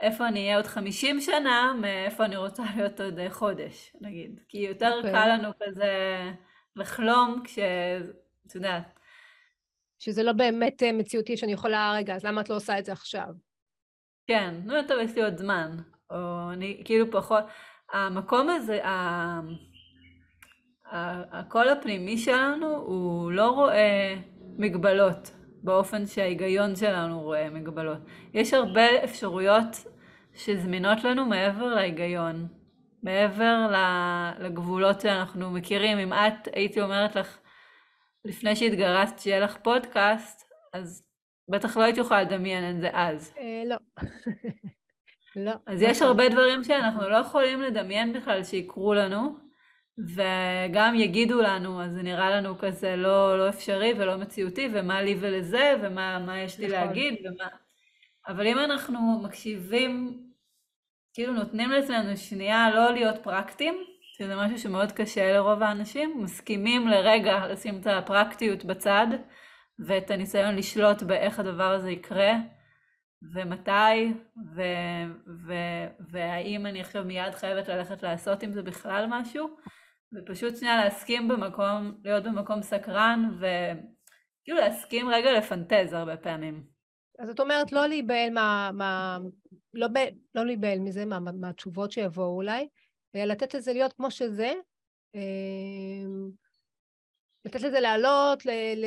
[0.00, 4.40] איפה אני אהיה עוד 50 שנה, מאיפה אני רוצה להיות עוד אה, חודש, נגיד.
[4.48, 4.96] כי יותר okay.
[4.96, 5.12] אוקיי.
[5.12, 5.92] קל לנו כזה
[6.76, 7.58] לחלום כש...
[8.46, 8.99] את יודעת.
[10.00, 12.92] שזה לא באמת אה, מציאותי שאני יכולה, רגע, אז למה את לא עושה את זה
[12.92, 13.28] עכשיו?
[14.26, 15.76] כן, נו, יש לי עוד זמן.
[16.10, 17.44] או אני כאילו פחות...
[17.92, 18.80] המקום הזה,
[21.32, 24.16] הקול הפנימי שלנו, הוא לא רואה
[24.58, 25.30] מגבלות
[25.62, 27.98] באופן שההיגיון שלנו רואה מגבלות.
[28.34, 29.66] יש הרבה אפשרויות
[30.34, 32.48] שזמינות לנו מעבר להיגיון,
[33.02, 33.72] מעבר
[34.38, 35.98] לגבולות שאנחנו מכירים.
[35.98, 37.38] אם את, הייתי אומרת לך,
[38.24, 41.06] לפני שהתגרשת שיהיה לך פודקאסט, אז
[41.50, 43.34] בטח לא היית יכולה לדמיין את זה אז.
[43.38, 43.76] אה, לא.
[45.46, 45.52] לא.
[45.66, 49.36] אז יש הרבה דברים שאנחנו לא יכולים לדמיין בכלל שיקרו לנו,
[49.98, 55.16] וגם יגידו לנו, אז זה נראה לנו כזה לא, לא אפשרי ולא מציאותי, ומה לי
[55.20, 56.78] ולזה, ומה יש לי נכון.
[56.78, 57.48] להגיד, ומה...
[58.28, 60.22] אבל אם אנחנו מקשיבים
[61.14, 63.84] כאילו נותנים לעצמנו שנייה לא להיות פרקטיים,
[64.20, 69.06] שזה משהו שמאוד קשה לרוב האנשים, מסכימים לרגע לשים את הפרקטיות בצד
[69.78, 72.32] ואת הניסיון לשלוט באיך הדבר הזה יקרה
[73.34, 74.12] ומתי
[74.54, 74.62] ו,
[75.46, 75.54] ו,
[76.10, 79.48] והאם אני עכשיו מיד חייבת ללכת לעשות עם זה בכלל משהו
[80.12, 86.64] ופשוט שנייה להסכים במקום, להיות במקום סקרן וכאילו להסכים רגע לפנטז הרבה פעמים.
[87.18, 88.70] אז את אומרת לא להיבהל מה...
[88.74, 89.18] מה
[89.74, 89.98] לא, ב,
[90.34, 92.68] לא להיבהל מזה, מה, מהתשובות שיבואו אולי,
[93.14, 94.52] לתת לזה להיות כמו שזה,
[95.14, 96.30] אמ,
[97.44, 98.42] לתת לזה לעלות,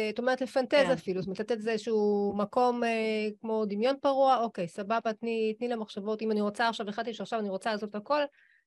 [0.10, 0.92] זאת אומרת לפנטז כן.
[0.92, 5.68] אפילו, זאת אומרת לתת לזה איזשהו מקום אה, כמו דמיון פרוע, אוקיי, סבבה, תני, תני
[5.68, 8.22] למחשבות, אם אני רוצה עכשיו, החלטתי שעכשיו אני רוצה לעשות הכל,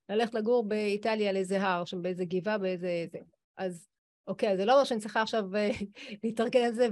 [0.09, 3.07] ללכת לגור באיטליה על איזה הר, שם באיזה גבעה, באיזה...
[3.13, 3.19] זה.
[3.57, 3.89] אז
[4.27, 5.71] אוקיי, זה לא אומר שאני צריכה עכשיו אה,
[6.25, 6.89] להתארגן על זה,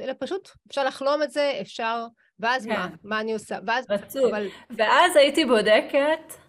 [0.00, 2.06] אלא פשוט אפשר לחלום את זה, אפשר,
[2.38, 2.70] ואז כן.
[2.70, 2.88] מה?
[3.02, 3.58] מה אני עושה?
[3.66, 3.84] ואז...
[3.90, 4.24] רצוף.
[4.30, 4.46] אבל...
[4.70, 6.47] ואז הייתי בודקת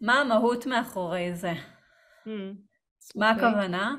[0.00, 1.52] מה המהות מאחורי זה.
[1.52, 2.30] Mm,
[3.16, 3.34] מה okay.
[3.34, 3.48] אוקיי.
[3.48, 3.94] הכוונה?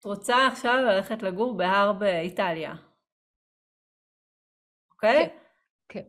[0.00, 2.74] את רוצה עכשיו ללכת לגור בהר באיטליה,
[4.92, 5.24] אוקיי?
[5.24, 5.28] Okay?
[5.88, 6.00] כן.
[6.00, 6.02] Okay.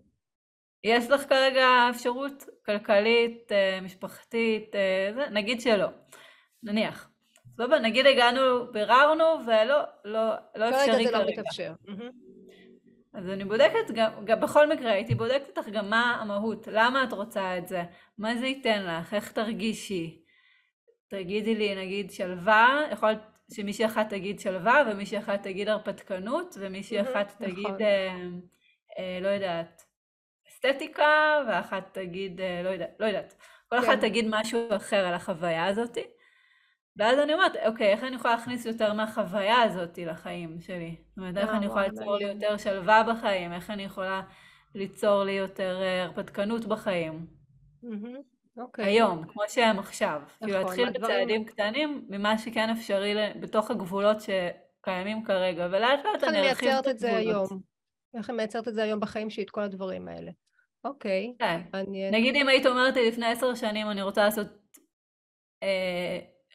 [0.84, 5.88] יש לך כרגע אפשרות כלכלית, אה, משפחתית, אה, נגיד שלא.
[6.64, 7.10] נניח.
[7.56, 10.94] סבבה, נגיד הגענו, ביררנו, ולא, לא, לא אפשרי כרגע.
[10.94, 11.74] כרגע זה לא מתאפשר.
[13.14, 17.14] אז אני בודקת, גם, גם בכל מקרה הייתי בודקת אותך גם מה המהות, למה את
[17.14, 17.84] רוצה את זה,
[18.18, 20.22] מה זה ייתן לך, איך תרגישי.
[21.08, 23.22] תגידי לי נגיד שלווה, יכול להיות
[23.54, 27.82] שמישהי אחת תגיד שלווה ומישהי אחת תגיד הרפתקנות ומישהי אחת תגיד, נכון.
[27.82, 28.16] אה,
[29.00, 29.84] אה, לא יודעת,
[30.50, 33.36] אסתטיקה ואחת תגיד, אה, לא יודעת, לא יודעת.
[33.70, 33.88] כל כן.
[33.88, 36.04] אחת תגיד משהו אחר על החוויה הזאתי.
[36.98, 40.96] ואז אני אומרת, אוקיי, איך אני יכולה להכניס יותר מהחוויה הזאת לחיים שלי?
[41.10, 43.54] זאת אומרת, איך אני יכולה ליצור לי יותר שלווה בחיים?
[43.54, 44.22] איך אני יכולה
[44.76, 47.28] ליצור לי יותר אה, הרפתקנות בחיים?
[48.58, 48.86] אוקיי.
[48.86, 50.22] היום, כמו שהם עכשיו.
[50.40, 56.50] כאילו, נכון, להתחיל בצעדים קטנים ממה שכן אפשרי בתוך הגבולות שקיימים כרגע, ולאט לאט אני
[56.50, 57.16] ארחיב את הגבולות.
[57.18, 57.62] היום?
[58.18, 60.32] איך אני מייצרת את זה היום בחיים שלי, את כל הדברים האלה?
[60.84, 61.62] אוקיי, כן.
[62.12, 64.48] נגיד אם היית אומרת לי לפני עשר שנים, אני רוצה לעשות...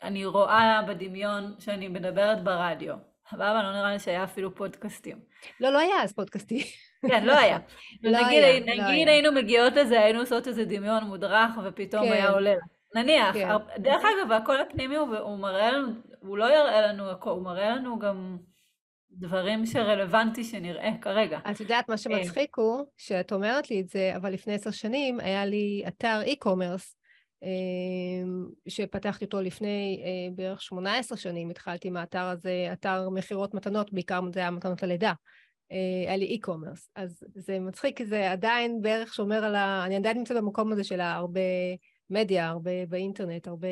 [0.03, 2.95] אני רואה בדמיון שאני מדברת ברדיו.
[3.31, 5.19] סבבה, לא נראה לי שהיה אפילו פודקאסטים.
[5.61, 6.65] לא, לא היה אז פודקאסטים.
[7.09, 7.59] כן, לא היה.
[8.03, 9.13] לא נגיד, היה, נגיד לא היה.
[9.13, 12.13] היינו מגיעות לזה, היינו עושות איזה דמיון מודרך, ופתאום כן.
[12.13, 12.55] היה עולה.
[12.95, 13.49] נניח, כן.
[13.79, 15.89] דרך אגב, הקול הפנימי הוא, הוא מראה לנו,
[16.21, 18.39] הוא לא יראה לנו הכל, הוא מראה לנו גם
[19.11, 21.39] דברים שרלוונטי שנראה כרגע.
[21.51, 25.45] את יודעת, מה שמצחיק הוא, שאת אומרת לי את זה, אבל לפני עשר שנים היה
[25.45, 26.95] לי אתר e-commerce,
[28.69, 34.21] שפתחתי אותו לפני אה, בערך 18 שנים, התחלתי עם האתר הזה, אתר מכירות מתנות, בעיקר
[34.35, 35.13] זה היה מתנות הלידה.
[35.73, 36.89] אה, היה לי e-commerce.
[36.97, 39.83] אז זה מצחיק, כי זה עדיין בערך שומר על ה...
[39.87, 41.41] אני עדיין נמצאת במקום הזה של הרבה
[42.11, 43.69] מדיה, הרבה באינטרנט, הרבה...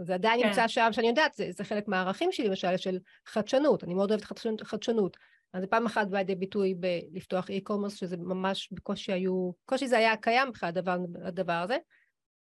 [0.00, 0.48] זה עדיין כן.
[0.48, 3.84] נמצא שם, שאני יודעת, זה, זה חלק מהערכים שלי, למשל, של חדשנות.
[3.84, 4.62] אני מאוד אוהבת חדשנות.
[4.62, 5.16] חדשנות.
[5.52, 9.50] אז פעם אחת בא לידי ביטוי בלפתוח e-commerce, שזה ממש בקושי היו...
[9.66, 11.76] בקושי זה היה קיים בכלל, הדבר, הדבר הזה.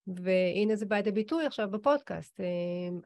[0.07, 2.41] והנה זה בא לידי ביטוי עכשיו בפודקאסט.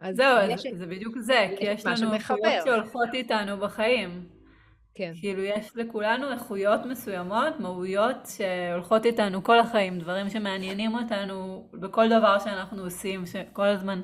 [0.01, 0.67] אז זהו, יש...
[0.73, 4.29] זה בדיוק זה, כי יש לנו איכויות שהולכות איתנו בחיים.
[4.95, 5.13] כן.
[5.21, 12.39] כאילו יש לכולנו איכויות מסוימות, מהויות שהולכות איתנו כל החיים, דברים שמעניינים אותנו בכל דבר
[12.39, 14.01] שאנחנו עושים, שכל הזמן...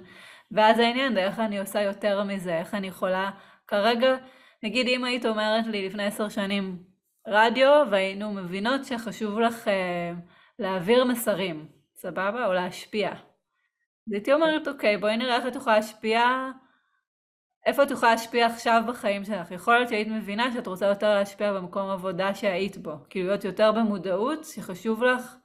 [0.51, 3.31] ואז העניין איך אני עושה יותר מזה, איך אני יכולה...
[3.67, 4.17] כרגע,
[4.63, 6.83] נגיד אם היית אומרת לי לפני עשר שנים
[7.29, 10.13] רדיו, והיינו מבינות שחשוב לך אה,
[10.59, 11.67] להעביר מסרים,
[12.03, 12.47] סבבה?
[12.47, 13.11] או להשפיע.
[13.11, 16.21] אז הייתי אומרת, אוקיי, בואי נראה איך את יכולה להשפיע
[17.67, 19.51] איפה את יכולה להשפיע עכשיו בחיים שלך?
[19.51, 22.93] יכול להיות שהיית מבינה שאת רוצה יותר להשפיע במקום עבודה שהיית בו.
[23.11, 25.37] כאילו להיות יותר במודעות, שחשוב לך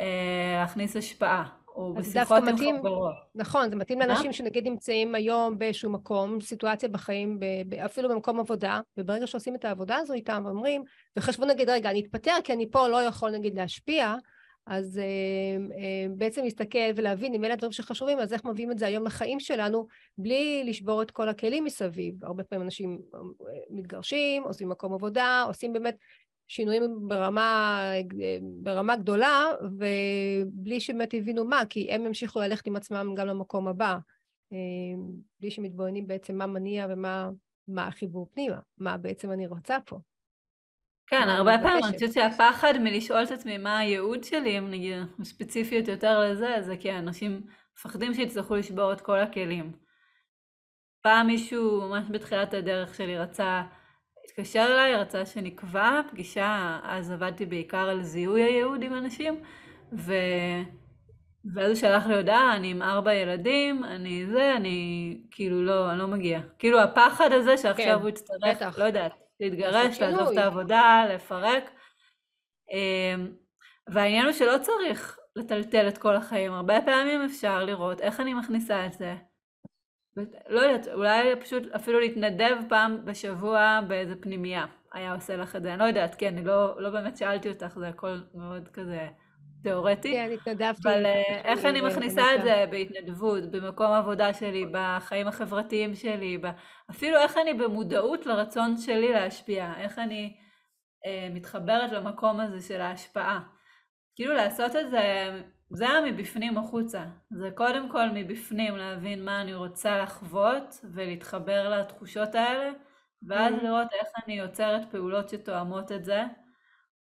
[0.00, 1.44] אה, להכניס השפעה.
[1.74, 3.14] או בשיחות עם מתאים, חברות.
[3.34, 7.40] נכון, זה מתאים לאנשים שנגיד נמצאים היום באיזשהו מקום, סיטואציה בחיים,
[7.84, 10.84] אפילו במקום עבודה, וברגע שעושים את העבודה הזו איתם, אומרים,
[11.16, 14.14] וחשבו נגיד, רגע, אני אתפטר כי אני פה לא יכול נגיד להשפיע,
[14.66, 15.04] אז אה,
[15.76, 19.40] אה, בעצם להסתכל ולהבין אם אלה הדברים שחשובים, אז איך מביאים את זה היום לחיים
[19.40, 19.86] שלנו,
[20.18, 22.24] בלי לשבור את כל הכלים מסביב.
[22.24, 23.20] הרבה פעמים אנשים אה,
[23.70, 25.96] מתגרשים, עושים מקום עבודה, עושים באמת
[26.48, 27.80] שינויים ברמה,
[28.62, 29.44] ברמה גדולה,
[29.78, 33.96] ובלי שבאמת הבינו מה, כי הם ימשיכו ללכת עם עצמם גם למקום הבא,
[35.40, 39.98] בלי שמתבוננים בעצם מה מניע ומה החיבור פנימה, מה בעצם אני רוצה פה.
[41.06, 45.88] כן, הרבה פעמים אני חושבת שהפחד מלשאול את עצמי מה הייעוד שלי, אם נגיד ספציפיות
[45.88, 47.42] יותר לזה, זה כי אנשים
[47.78, 49.72] מפחדים שיצטרכו לשבור את כל הכלים.
[51.02, 53.62] פעם מישהו, ממש בתחילת הדרך שלי, רצה,
[54.24, 59.40] התקשר אליי, רצה שנקבע פגישה, אז עבדתי בעיקר על זיהוי הייעוד עם אנשים,
[59.92, 60.14] ו...
[61.54, 65.98] ואז הוא שלח לי הודעה, אני עם ארבע ילדים, אני זה, אני כאילו לא, אני
[65.98, 66.40] לא מגיע.
[66.58, 68.78] כאילו הפחד הזה שעכשיו כן, הוא יצטרך, בטח.
[68.78, 71.70] לא יודעת, להתגרש, לעזוב את העבודה, לפרק.
[72.70, 73.32] אמ,
[73.88, 78.86] והעניין הוא שלא צריך לטלטל את כל החיים, הרבה פעמים אפשר לראות איך אני מכניסה
[78.86, 79.14] את זה.
[80.48, 85.70] לא יודעת, אולי פשוט אפילו להתנדב פעם בשבוע באיזה פנימייה היה עושה לך את זה,
[85.70, 89.08] אני לא יודעת, כן, אני לא, לא באמת שאלתי אותך, זה הכל מאוד כזה
[89.64, 90.12] תיאורטי.
[90.12, 90.88] כן, התנדבתי.
[90.88, 96.38] אבל אה, איך אני מכניסה את זה בהתנדבות, במקום העבודה שלי, בחיים החברתיים שלי,
[96.90, 100.36] אפילו איך אני במודעות לרצון שלי להשפיע, איך אני
[101.06, 103.40] אה, מתחברת למקום הזה של ההשפעה.
[104.16, 105.30] כאילו לעשות את זה,
[105.70, 107.04] זה היה מבפנים החוצה.
[107.30, 112.70] זה קודם כל מבפנים להבין מה אני רוצה לחוות ולהתחבר לתחושות האלה,
[113.28, 113.64] ואז mm-hmm.
[113.64, 116.22] לראות איך אני יוצרת פעולות שתואמות את זה.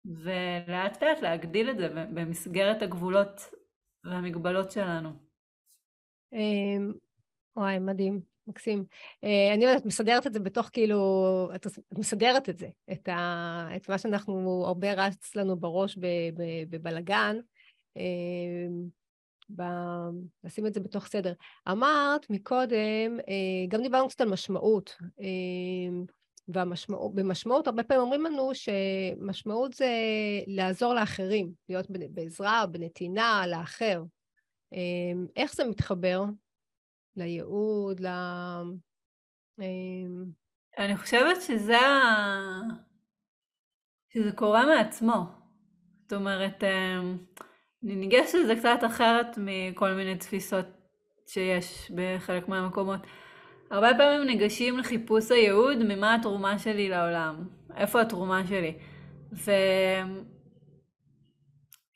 [0.07, 3.41] ולאט לאט להגדיל את זה במסגרת הגבולות
[4.05, 5.11] והמגבלות שלנו.
[6.33, 6.93] אמ,
[7.57, 8.85] וואי, מדהים, מקסים.
[9.25, 13.69] אה, אני יודעת, את מסדרת את זה בתוך כאילו, את מסדרת את זה, את, ה,
[13.77, 15.99] את מה שאנחנו, הרבה רץ לנו בראש
[16.71, 17.37] בבלגן,
[17.97, 18.97] אמ.
[20.45, 21.33] לשים את זה בתוך סדר.
[21.71, 24.97] אמרת מקודם, אה, גם דיברנו קצת על משמעות.
[26.49, 29.91] ובמשמעות, הרבה פעמים אומרים לנו שמשמעות זה
[30.47, 34.03] לעזור לאחרים, להיות בעזרה, בנתינה, לאחר.
[34.73, 36.25] אמ, איך זה מתחבר
[37.17, 38.07] לייעוד, ל...
[39.61, 40.25] אמ,
[40.79, 41.79] אני חושבת שזה.
[44.09, 45.25] שזה קורה מעצמו.
[46.03, 47.19] זאת אומרת, אמ,
[47.85, 50.67] אני ניגשת לזה קצת אחרת מכל מיני תפיסות
[51.27, 53.01] שיש בחלק מהמקומות.
[53.71, 58.79] הרבה פעמים ניגשים לחיפוש הייעוד ממה התרומה שלי לעולם, איפה התרומה שלי.
[59.33, 59.51] ו...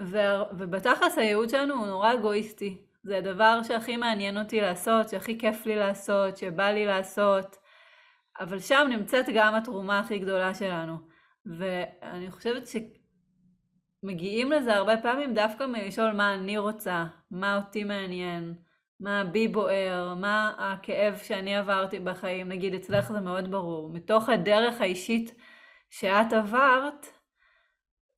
[0.02, 0.18] ו...
[0.58, 2.78] ובתכלס הייעוד שלנו הוא נורא אגואיסטי.
[3.02, 7.56] זה הדבר שהכי מעניין אותי לעשות, שהכי כיף לי לעשות, שבא לי לעשות,
[8.40, 10.96] אבל שם נמצאת גם התרומה הכי גדולה שלנו.
[11.46, 12.62] ואני חושבת
[14.02, 18.54] שמגיעים לזה הרבה פעמים דווקא מלשאול מה אני רוצה, מה אותי מעניין.
[19.00, 24.80] מה בי בוער, מה הכאב שאני עברתי בחיים, נגיד אצלך זה מאוד ברור, מתוך הדרך
[24.80, 25.34] האישית
[25.90, 27.06] שאת עברת,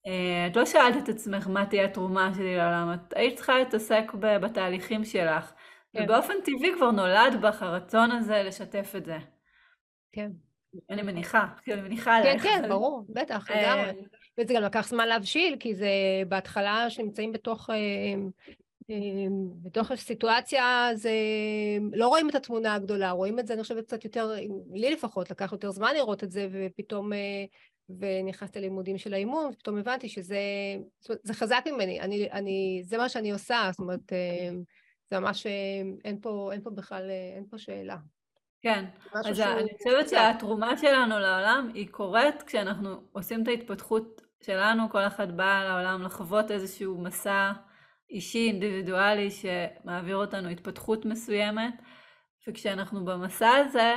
[0.06, 4.12] אה, את לא שאלת את עצמך מה תהיה התרומה שלי לעולם, את היית צריכה להתעסק
[4.14, 5.52] בתהליכים שלך,
[5.92, 6.02] כן.
[6.04, 9.18] ובאופן טבעי כבר נולד בך הרצון הזה לשתף את זה.
[10.12, 10.30] כן.
[10.90, 12.42] אני מניחה, כאילו אני מניחה עליך.
[12.42, 14.04] כן, כן, ברור, בטח, אה, לגמרי.
[14.38, 15.88] וזה גם לקח זמן להבשיל, כי זה
[16.28, 17.74] בהתחלה שנמצאים בתוך אה,
[19.62, 21.12] בתוך הסיטואציה זה,
[21.92, 24.30] לא רואים את התמונה הגדולה, רואים את זה, אני חושבת, קצת יותר,
[24.72, 27.44] לי לפחות, לקח יותר זמן לראות את זה, ופתאום, אה,
[27.88, 30.38] ונכנסתי ללימודים של האימון, ופתאום הבנתי שזה,
[31.22, 34.50] זה חזק ממני, אני, אני, זה מה שאני עושה, זאת אומרת, אה,
[35.10, 37.96] זה ממש, אה, אין פה, אין פה בכלל, אין פה שאלה.
[38.62, 45.06] כן, אז אני חושבת שהתרומה שלנו לעולם היא קורית כשאנחנו עושים את ההתפתחות שלנו, כל
[45.06, 47.52] אחד בא לעולם לחוות איזשהו מסע
[48.12, 51.74] אישי, אינדיבידואלי, שמעביר אותנו התפתחות מסוימת,
[52.48, 53.94] וכשאנחנו במסע הזה,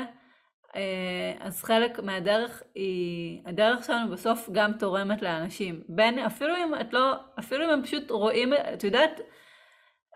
[0.76, 5.82] אה, אז חלק מהדרך היא, הדרך שלנו בסוף גם תורמת לאנשים.
[5.90, 9.22] בין, אפילו אם את לא, אפילו אם הם פשוט רואים, את יודעת,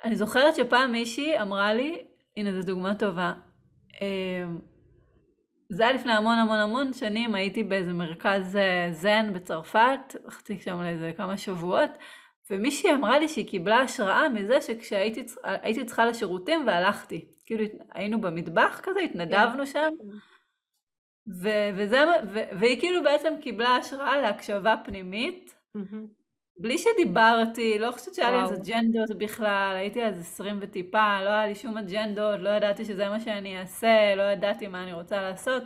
[0.03, 2.03] אני זוכרת שפעם מישהי אמרה לי,
[2.37, 3.33] הנה זו דוגמה טובה,
[4.01, 4.45] אה,
[5.71, 10.81] זה היה לפני המון המון המון שנים, הייתי באיזה מרכז אה, זן בצרפת, הלכתי שם
[10.81, 11.91] לאיזה כמה שבועות,
[12.49, 17.25] ומישהי אמרה לי שהיא קיבלה השראה מזה שכשהייתי צריכה לשירותים והלכתי.
[17.45, 19.65] כאילו היינו במטבח כזה, התנדבנו כן.
[19.65, 19.89] שם,
[21.41, 21.99] ו- וזה,
[22.33, 25.55] ו- והיא כאילו בעצם קיבלה השראה להקשבה פנימית,
[26.57, 31.47] בלי שדיברתי, לא חושבת שהיה לי איזה אג'נדות בכלל, הייתי אז עשרים וטיפה, לא היה
[31.47, 35.63] לי שום אג'נדות, לא ידעתי שזה מה שאני אעשה, לא ידעתי מה אני רוצה לעשות.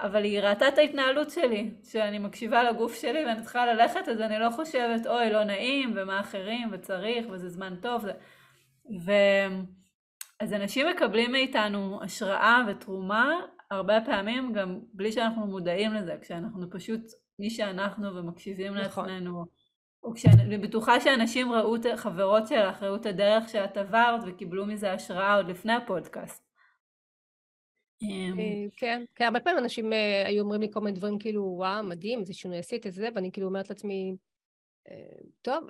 [0.00, 4.38] אבל היא ראתה את ההתנהלות שלי, שאני מקשיבה לגוף שלי ואני צריכה ללכת, אז אני
[4.38, 8.02] לא חושבת, אוי, לא נעים, ומה אחרים, וצריך, וזה זמן טוב.
[8.02, 8.12] זה...
[9.04, 9.12] ו...
[10.40, 13.40] אז אנשים מקבלים מאיתנו השראה ותרומה,
[13.70, 17.00] הרבה פעמים גם בלי שאנחנו מודעים לזה, כשאנחנו פשוט
[17.38, 19.08] מי שאנחנו ומקשיבים נכון.
[19.08, 19.44] לעצמנו.
[20.02, 24.92] או כשאני בטוחה שאנשים ראו, את חברות שלך, ראו את הדרך שאת עברת וקיבלו מזה
[24.92, 26.51] השראה עוד לפני הפודקאסט.
[28.02, 28.44] אמ, אה,
[28.76, 32.20] כן, כן, הרבה פעמים אנשים אה, היו אומרים לי כל מיני דברים כאילו, וואו, מדהים,
[32.20, 34.16] איזה שינוי עשית, איזה זה, ואני כאילו אומרת לעצמי,
[34.90, 34.94] אה,
[35.42, 35.64] טוב,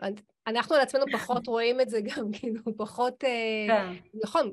[0.47, 3.25] אנחנו על עצמנו פחות רואים את זה גם, כאילו, פחות...
[3.69, 3.93] כן.
[4.25, 4.53] נכון,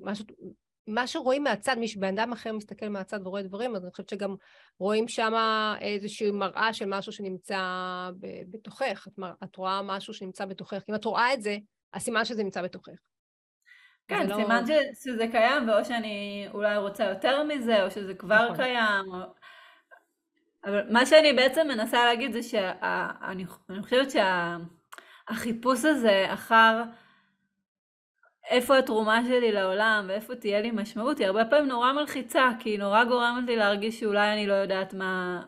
[0.87, 4.35] מה שרואים מהצד, מי שבן אדם אחר מסתכל מהצד ורואה דברים, אז אני חושבת שגם
[4.79, 5.33] רואים שם
[5.81, 7.59] איזושהי מראה של משהו שנמצא
[8.49, 9.07] בתוכך.
[9.43, 10.83] את, רואה משהו שנמצא בתוכך.
[10.89, 11.57] אם את רואה את זה,
[11.93, 12.99] הסימן שזה נמצא בתוכך.
[14.09, 14.35] כן, לא...
[14.35, 14.69] סימן ש,
[15.03, 18.55] שזה קיים, ואו שאני אולי רוצה יותר מזה, או שזה כבר נכון.
[18.55, 19.05] קיים.
[19.13, 19.17] או...
[20.65, 23.45] אבל מה שאני בעצם מנסה להגיד זה שאני
[23.81, 26.83] חושבת שהחיפוש שה, הזה אחר
[28.49, 32.79] איפה התרומה שלי לעולם ואיפה תהיה לי משמעות, היא הרבה פעמים נורא מלחיצה, כי היא
[32.79, 35.41] נורא גורמת לי להרגיש שאולי אני לא יודעת מה,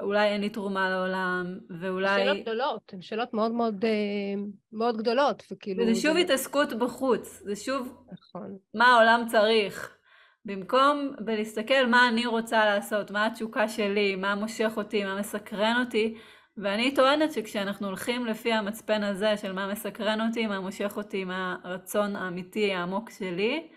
[0.00, 2.24] אולי אין לי תרומה לעולם, ואולי...
[2.24, 4.42] שאלות גדולות, הן שאלות מאוד מאוד, אה,
[4.72, 5.84] מאוד גדולות, וכאילו...
[5.84, 6.18] וזה שוב זה...
[6.18, 8.56] התעסקות בחוץ, זה שוב נכון.
[8.74, 9.96] מה העולם צריך.
[10.44, 16.14] במקום בלהסתכל מה אני רוצה לעשות, מה התשוקה שלי, מה מושך אותי, מה מסקרן אותי,
[16.56, 21.56] ואני טוענת שכשאנחנו הולכים לפי המצפן הזה של מה מסקרן אותי, מה מושך אותי, מה
[21.64, 23.68] הרצון האמיתי העמוק שלי,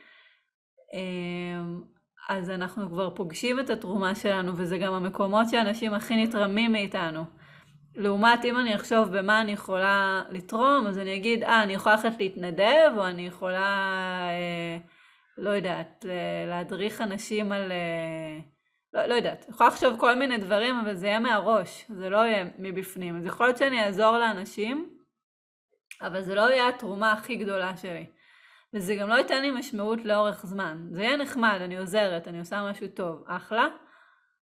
[0.94, 1.47] אמ,
[2.30, 7.24] אז אנחנו כבר פוגשים את התרומה שלנו, וזה גם המקומות שאנשים הכי נתרמים מאיתנו.
[7.96, 12.20] לעומת אם אני אחשוב במה אני יכולה לתרום, אז אני אגיד, אה, אני יכולה ללכת
[12.20, 13.66] להתנדב, או אני יכולה,
[14.30, 14.78] אה,
[15.38, 16.06] לא יודעת,
[16.48, 17.72] להדריך אנשים על...
[17.72, 18.40] אה,
[18.94, 22.46] לא, לא יודעת, יכולה לחשוב כל מיני דברים, אבל זה יהיה מהראש, זה לא יהיה
[22.60, 23.18] מבפנים.
[23.18, 24.90] אז יכול להיות שאני אעזור לאנשים,
[26.02, 28.06] אבל זה לא יהיה התרומה הכי גדולה שלי.
[28.74, 30.88] וזה גם לא ייתן לי משמעות לאורך זמן.
[30.92, 33.68] זה יהיה נחמד, אני עוזרת, אני עושה משהו טוב, אחלה,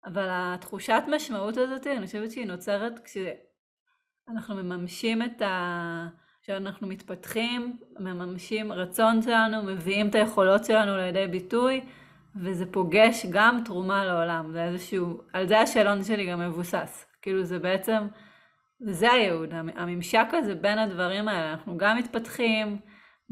[0.05, 6.07] אבל התחושת משמעות הזאת, אני חושבת שהיא נוצרת כשאנחנו מממשים את ה...
[6.43, 11.81] כשאנחנו מתפתחים, מממשים רצון שלנו, מביאים את היכולות שלנו לידי ביטוי,
[12.35, 14.51] וזה פוגש גם תרומה לעולם.
[14.51, 17.05] זה איזשהו, על זה השאלון שלי גם מבוסס.
[17.21, 18.07] כאילו זה בעצם,
[18.87, 21.51] וזה הייעוד, הממשק הזה בין הדברים האלה.
[21.51, 22.77] אנחנו גם מתפתחים,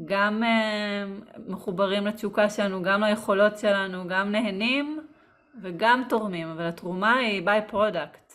[0.06, 5.08] גם uh, מחוברים לתשוקה שלנו, גם ליכולות שלנו, גם נהנים
[5.62, 8.34] וגם תורמים, אבל התרומה היא by product.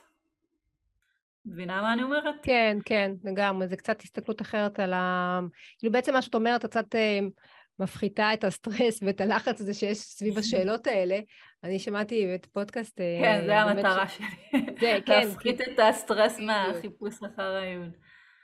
[1.46, 2.34] מבינה מה אני אומרת?
[2.42, 3.68] כן, כן, לגמרי.
[3.68, 5.40] זה קצת הסתכלות אחרת על ה...
[5.78, 6.98] כאילו בעצם מה שאת אומרת, את קצת uh,
[7.78, 11.18] מפחיתה את הסטרס ואת הלחץ הזה שיש סביב השאלות האלה.
[11.64, 13.00] אני שמעתי את פודקאסט...
[13.00, 14.16] אה, כן, זה המטרה ש...
[14.16, 14.26] שלי.
[14.80, 15.20] זה, כן.
[15.26, 17.90] להפחית את הסטרס מהחיפוש אחר העיון.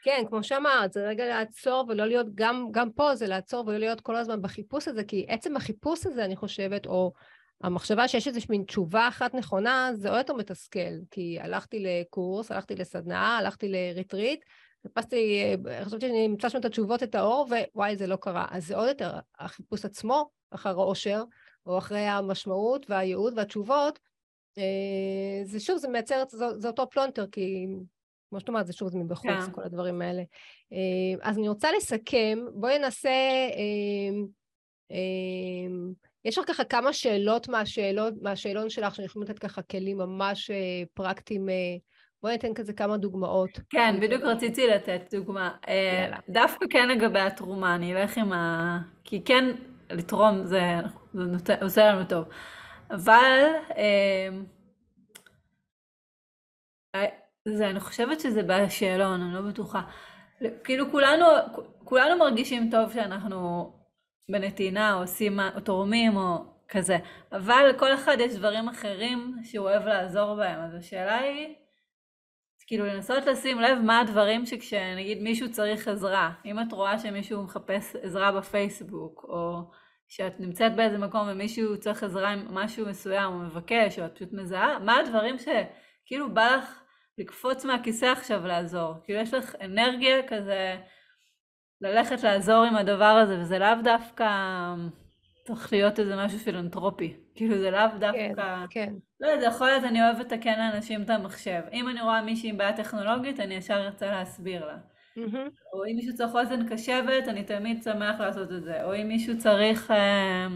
[0.03, 4.01] כן, כמו שאמרת, זה רגע לעצור ולא להיות, גם, גם פה זה לעצור ולא להיות
[4.01, 7.13] כל הזמן בחיפוש הזה, כי עצם החיפוש הזה, אני חושבת, או
[7.63, 12.75] המחשבה שיש איזושהי מין תשובה אחת נכונה, זה עוד יותר מתסכל, כי הלכתי לקורס, הלכתי
[12.75, 14.45] לסדנה, הלכתי לריטריט,
[14.83, 15.43] חיפשתי,
[15.85, 18.47] חשבתי שאני אמצא שם את התשובות, את האור, ווואי, זה לא קרה.
[18.51, 21.25] אז זה עוד יותר, החיפוש עצמו, אחר האושר,
[21.67, 23.99] או אחרי המשמעות והייעוד והתשובות,
[24.59, 27.67] אה, זה שוב, זה מייצר, זה, זה אותו פלונטר, כי
[28.33, 29.47] כמו שאת אומרת, זה שוב, זה מבחוץ, yeah.
[29.47, 29.53] כן.
[29.53, 30.23] כל הדברים האלה.
[30.73, 30.79] אה,
[31.23, 34.21] אז אני רוצה לסכם, בואי ננסה, אה,
[34.91, 34.97] אה,
[36.25, 40.51] יש לך ככה כמה שאלות מהשאלות, מהשאלון שלך, שאני יכולה לתת ככה כלים ממש
[40.95, 41.49] פרקטיים.
[42.23, 43.51] בואי ניתן כזה כמה דוגמאות.
[43.71, 45.51] כן, בדיוק רציתי לתת דוגמה.
[45.69, 46.17] יאללה.
[46.29, 48.79] דווקא כן לגבי התרומה, אני אלך עם ה...
[49.05, 49.45] כי כן,
[49.91, 50.61] לתרום זה,
[51.15, 52.25] זה נותן, עושה לנו טוב.
[52.91, 53.51] אבל...
[57.49, 59.83] זה, אני חושבת שזה בשאלון, אני לא בטוחה.
[60.65, 61.27] כאילו כולנו,
[61.85, 63.73] כולנו מרגישים טוב שאנחנו
[64.31, 66.99] בנתינה, או עושים, או תורמים, או כזה.
[67.33, 70.61] אבל לכל אחד יש דברים אחרים שהוא אוהב לעזור בהם.
[70.61, 71.55] אז השאלה היא,
[72.67, 77.97] כאילו לנסות לשים לב מה הדברים שכשנגיד מישהו צריך עזרה, אם את רואה שמישהו מחפש
[77.97, 79.71] עזרה בפייסבוק, או
[80.09, 84.33] שאת נמצאת באיזה מקום ומישהו צריך עזרה עם משהו מסוים, או מבקש, או את פשוט
[84.33, 86.82] מזהה, מה הדברים שכאילו בא לך
[87.19, 88.95] לקפוץ מהכיסא עכשיו לעזור.
[89.05, 90.77] כאילו יש לך אנרגיה כזה
[91.81, 94.29] ללכת לעזור עם הדבר הזה, וזה לאו דווקא
[95.47, 97.17] צריך להיות איזה משהו פילנטרופי.
[97.35, 98.35] כאילו זה לאו דווקא...
[98.37, 98.95] כן, כן.
[99.21, 101.61] לא זה יכול להיות אני אוהבת לתקן לאנשים את המחשב.
[101.73, 104.77] אם אני רואה מישהי עם בעיה טכנולוגית, אני ישר ארצה להסביר לה.
[105.19, 105.51] Mm-hmm.
[105.73, 108.85] או אם מישהו צריך אוזן קשבת, אני תמיד שמח לעשות את זה.
[108.85, 109.91] או אם מישהו צריך...
[109.91, 110.47] אה,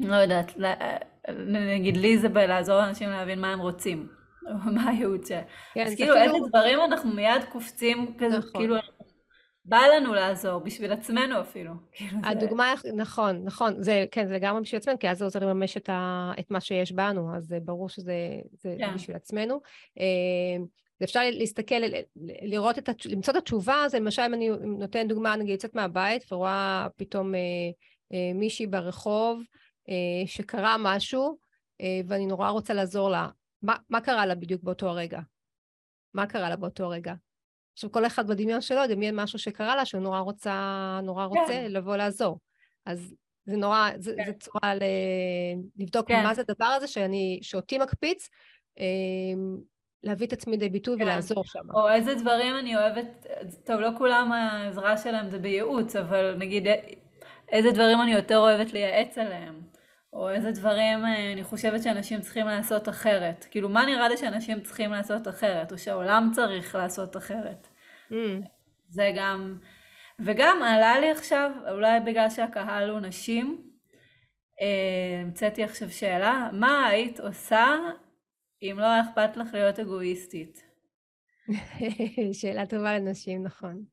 [0.00, 0.52] לא יודעת,
[1.46, 4.21] נגיד לי זה בלעזור לאנשים להבין מה הם רוצים.
[4.74, 5.42] מה הייעוד שלה.
[5.74, 8.50] כן, אז כאילו איזה דברים אנחנו מיד קופצים כזה, נכון.
[8.54, 8.76] כאילו
[9.64, 11.72] בא לנו לעזור, בשביל עצמנו אפילו.
[11.92, 12.92] כאילו הדוגמה, זה...
[12.92, 16.32] נכון, נכון, זה, כן, זה לגמרי בשביל עצמנו, כי אז זה עוזר לממש את, ה,
[16.40, 18.14] את מה שיש בנו, אז זה ברור שזה
[18.52, 18.94] זה כן.
[18.94, 19.60] בשביל עצמנו.
[20.00, 20.64] אה,
[21.04, 21.74] אפשר להסתכל,
[22.42, 26.86] לראות את, למצוא את התשובה, זה למשל אם אני נותן דוגמה, נגיד יוצאת מהבית ורואה
[26.96, 27.40] פתאום אה,
[28.12, 29.42] אה, מישהי ברחוב
[29.88, 31.38] אה, שקרה משהו,
[31.80, 33.28] אה, ואני נורא רוצה לעזור לה.
[33.62, 35.20] מה, מה קרה לה בדיוק באותו הרגע?
[36.14, 37.14] מה קרה לה באותו רגע?
[37.72, 41.72] עכשיו, כל אחד בדמיון שלו ידמיין משהו שקרה לה, שהוא נורא רוצה, נורא רוצה כן.
[41.72, 42.38] לבוא לעזור.
[42.86, 44.24] אז זה נורא, זה, כן.
[44.26, 44.82] זה צורה ל,
[45.76, 46.22] לבדוק כן.
[46.22, 48.28] מה זה הדבר הזה שאני, שאותי מקפיץ,
[48.78, 49.56] אמ,
[50.02, 51.02] להביא את עצמי לידי ביטוי כן.
[51.04, 51.70] ולעזור שם.
[51.74, 53.26] או איזה דברים אני אוהבת,
[53.64, 56.66] טוב, לא כולם העזרה שלהם זה בייעוץ, אבל נגיד
[57.48, 59.62] איזה דברים אני יותר אוהבת לייעץ עליהם,
[60.12, 63.46] או איזה דברים אה, אני חושבת שאנשים צריכים לעשות אחרת.
[63.50, 67.68] כאילו, מה נראה לי שאנשים צריכים לעשות אחרת, או שהעולם צריך לעשות אחרת.
[68.10, 68.14] Mm.
[68.88, 69.58] זה גם...
[70.18, 73.62] וגם עלה לי עכשיו, אולי בגלל שהקהל הוא נשים,
[74.60, 77.76] אה, המצאתי עכשיו שאלה, מה היית עושה
[78.62, 80.64] אם לא אכפת לך להיות אגואיסטית?
[82.40, 83.84] שאלה טובה לנשים, נכון.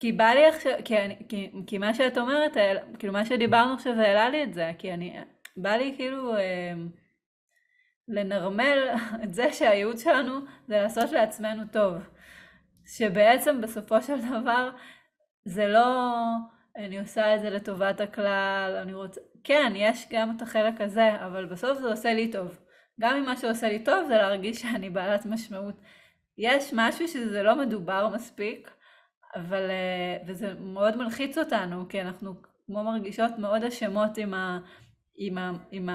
[0.00, 0.94] כי בא לי עכשיו, כי,
[1.28, 2.56] כי, כי מה שאת אומרת,
[2.98, 5.16] כאילו מה שדיברנו עכשיו העלה לי את זה, כי אני,
[5.56, 6.72] בא לי כאילו אה,
[8.08, 8.78] לנרמל
[9.24, 11.94] את זה שהייעוד שלנו זה לעשות לעצמנו טוב.
[12.86, 14.70] שבעצם בסופו של דבר
[15.44, 16.16] זה לא
[16.76, 21.44] אני עושה את זה לטובת הכלל, אני רוצה, כן, יש גם את החלק הזה, אבל
[21.46, 22.58] בסוף זה עושה לי טוב.
[23.00, 25.74] גם אם מה שעושה לי טוב זה להרגיש שאני בעלת משמעות.
[26.38, 28.70] יש משהו שזה לא מדובר מספיק,
[29.34, 32.34] אבל, אה, וזה מאוד מלחיץ אותנו, כי אנחנו
[32.66, 34.58] כמו מרגישות מאוד אשמות עם, ה,
[35.16, 35.88] עם, ה, עם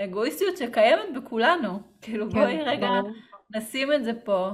[0.00, 1.80] האגואיסטיות שקיימת בכולנו.
[2.02, 3.10] כאילו כן, בואי רגע ברור.
[3.54, 4.50] נשים את זה פה.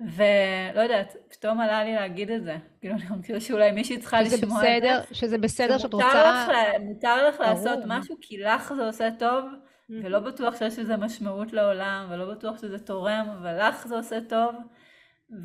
[0.00, 2.56] ולא יודעת, פתאום עלה לי להגיד את זה.
[2.80, 5.14] כאילו, אני חושבת שאולי מישהי צריכה לשמוע בסדר, את זה.
[5.14, 6.46] שזה בסדר שאת רוצה...
[6.48, 9.44] לך, מותר לך לעשות משהו כי לך זה עושה טוב,
[9.90, 14.54] ולא בטוח שיש לזה משמעות לעולם, ולא בטוח שזה תורם, אבל לך זה עושה טוב,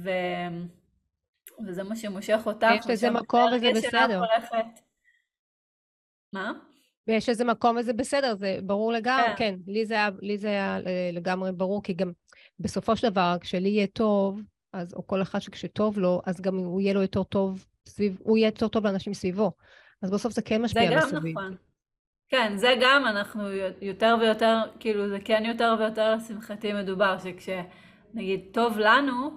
[0.04, 0.10] ו...
[1.68, 2.68] וזה מה שמושך אותך.
[2.76, 4.22] יש לזה מקום וזה בסדר.
[6.34, 6.52] מה?
[7.10, 10.47] ויש לזה מקום וזה בסדר, זה ברור לגמרי, כן, כן לי, זה היה, לי זה
[10.47, 12.12] היה אה, לגמרי ברור, כי גם
[12.60, 14.41] בסופו של דבר, כשלי יהיה טוב,
[14.74, 18.38] אז, או כל אחד שכשטוב לו, אז גם הוא יהיה לו יותר טוב סביב, הוא
[18.38, 19.51] יהיה יותר טוב לאנשים סביבו.
[20.01, 21.22] אז בסוף זה כן משפיע על הסביב.
[21.22, 21.55] זה גם נכון.
[22.30, 23.43] כן, זה גם אנחנו
[23.82, 29.30] יותר ויותר, כאילו זה כן יותר ויותר לשמחתי מדובר, שכשנגיד טוב לנו,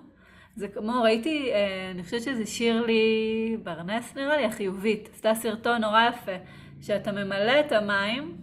[0.57, 6.03] זה כמו, ראיתי, אה, אני חושבת שזה שירלי ברנס נראה לי, החיובית, עשתה סרטון נורא
[6.09, 6.33] יפה,
[6.83, 8.37] שאתה ממלא את המים,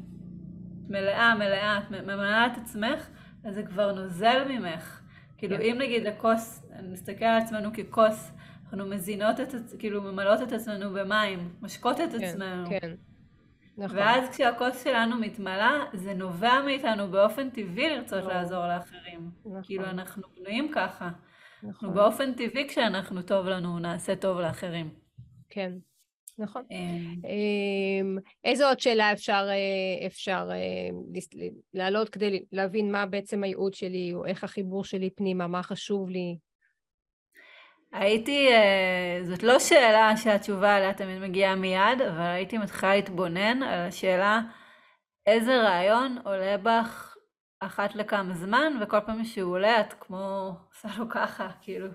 [0.90, 3.10] מלאה, מלאה, את ממלאה את עצמך,
[3.44, 5.02] אז זה כבר נוזל ממך.
[5.38, 5.62] כאילו, כן.
[5.62, 8.32] אם נגיד הכוס, נסתכל על עצמנו ככוס,
[8.64, 9.48] אנחנו מזינות את,
[9.80, 12.70] כאילו, ממלאות את עצמנו במים, משקות את כן, עצמנו.
[12.70, 12.96] כן,
[13.78, 13.98] נכון.
[13.98, 18.34] ואז כשהכוס שלנו מתמלאה, זה נובע מאיתנו באופן טבעי לרצות נכון.
[18.34, 19.32] לעזור לאחרים.
[19.46, 19.62] נכון.
[19.64, 21.10] כאילו, אנחנו בנויים ככה.
[21.58, 21.70] נכון.
[21.70, 24.90] אנחנו באופן טבעי כשאנחנו טוב לנו, נעשה טוב לאחרים.
[25.50, 25.72] כן.
[26.40, 26.64] נכון.
[26.72, 27.22] אמ.
[27.26, 30.90] אמ, איזו עוד שאלה אפשר, אה, אפשר אה,
[31.74, 36.38] להעלות כדי להבין מה בעצם הייעוד שלי, או איך החיבור שלי פנימה, מה חשוב לי?
[37.94, 43.88] הייתי, אה, זאת לא שאלה שהתשובה עליה תמיד מגיעה מיד, אבל הייתי מתחילה להתבונן על
[43.88, 44.42] השאלה
[45.26, 47.16] איזה רעיון עולה בך
[47.60, 51.88] אחת לכמה זמן, וכל פעם שהוא עולה את כמו עושה לו ככה, כאילו,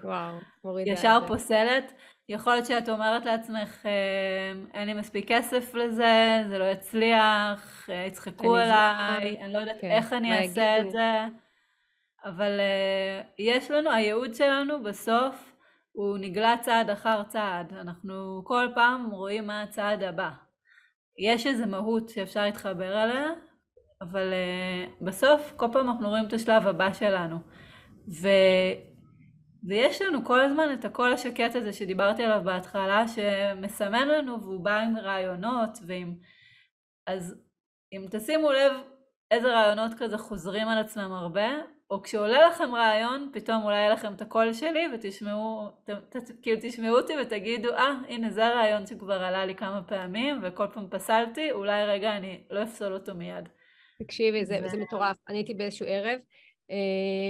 [0.62, 1.92] וואו, ישר פוסלת.
[2.29, 8.05] יכול להיות שאת אומרת לעצמך, אה, אין לי מספיק כסף לזה, זה לא יצליח, אה,
[8.07, 9.91] יצחקו עליי, אני לא יודעת כן.
[9.91, 11.25] איך אני אעשה את זה,
[12.25, 15.53] אבל אה, יש לנו, הייעוד שלנו בסוף
[15.93, 20.31] הוא נגלה צעד אחר צעד, אנחנו כל פעם רואים מה הצעד הבא.
[21.18, 23.27] יש איזו מהות שאפשר להתחבר אליה,
[24.01, 24.33] אבל
[25.01, 27.39] בסוף כל פעם אנחנו רואים את השלב הבא שלנו.
[28.22, 28.29] ו...
[29.69, 34.79] ויש לנו כל הזמן את הקול השקט הזה שדיברתי עליו בהתחלה, שמסמן לנו והוא בא
[34.79, 36.15] עם רעיונות ועם...
[37.07, 37.35] אז
[37.93, 38.73] אם תשימו לב
[39.31, 41.49] איזה רעיונות כזה חוזרים על עצמם הרבה,
[41.91, 46.61] או כשעולה לכם רעיון, פתאום אולי יהיה לכם את הקול שלי ותשמעו, ת, ת, כאילו
[46.62, 50.87] תשמעו אותי ותגידו, אה, ah, הנה זה הרעיון שכבר עלה לי כמה פעמים וכל פעם
[50.91, 53.49] פסלתי, אולי רגע אני לא אפסול אותו מיד.
[53.99, 54.69] תקשיבי, זה, ו...
[54.69, 55.17] זה מטורף.
[55.29, 56.19] אני הייתי באיזשהו ערב,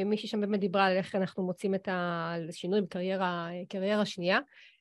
[0.04, 4.38] מישהי שם באמת דיברה על איך אנחנו מוצאים את השינוי בקריירה קריירה שנייה,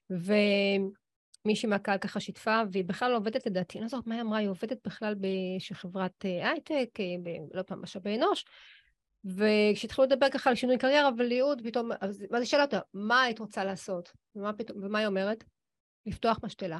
[0.10, 4.38] ומישהי מהקהל ככה שיתפה, והיא בכלל לא עובדת לדעתי, אני לא זוכרת מה היא אמרה,
[4.38, 7.06] היא עובדת בכלל באיזושהי חברת אה, הייטק, אה,
[7.54, 8.46] לא פעם משאבי אנוש,
[9.26, 13.64] וכשהתחילו לדבר ככה על שינוי קריירה וליעוד, פתאום, אז היא שאלה אותה, מה היית רוצה
[13.64, 14.12] לעשות?
[14.36, 15.44] ומה, פתאום, ומה היא אומרת?
[16.06, 16.80] לפתוח משתלה.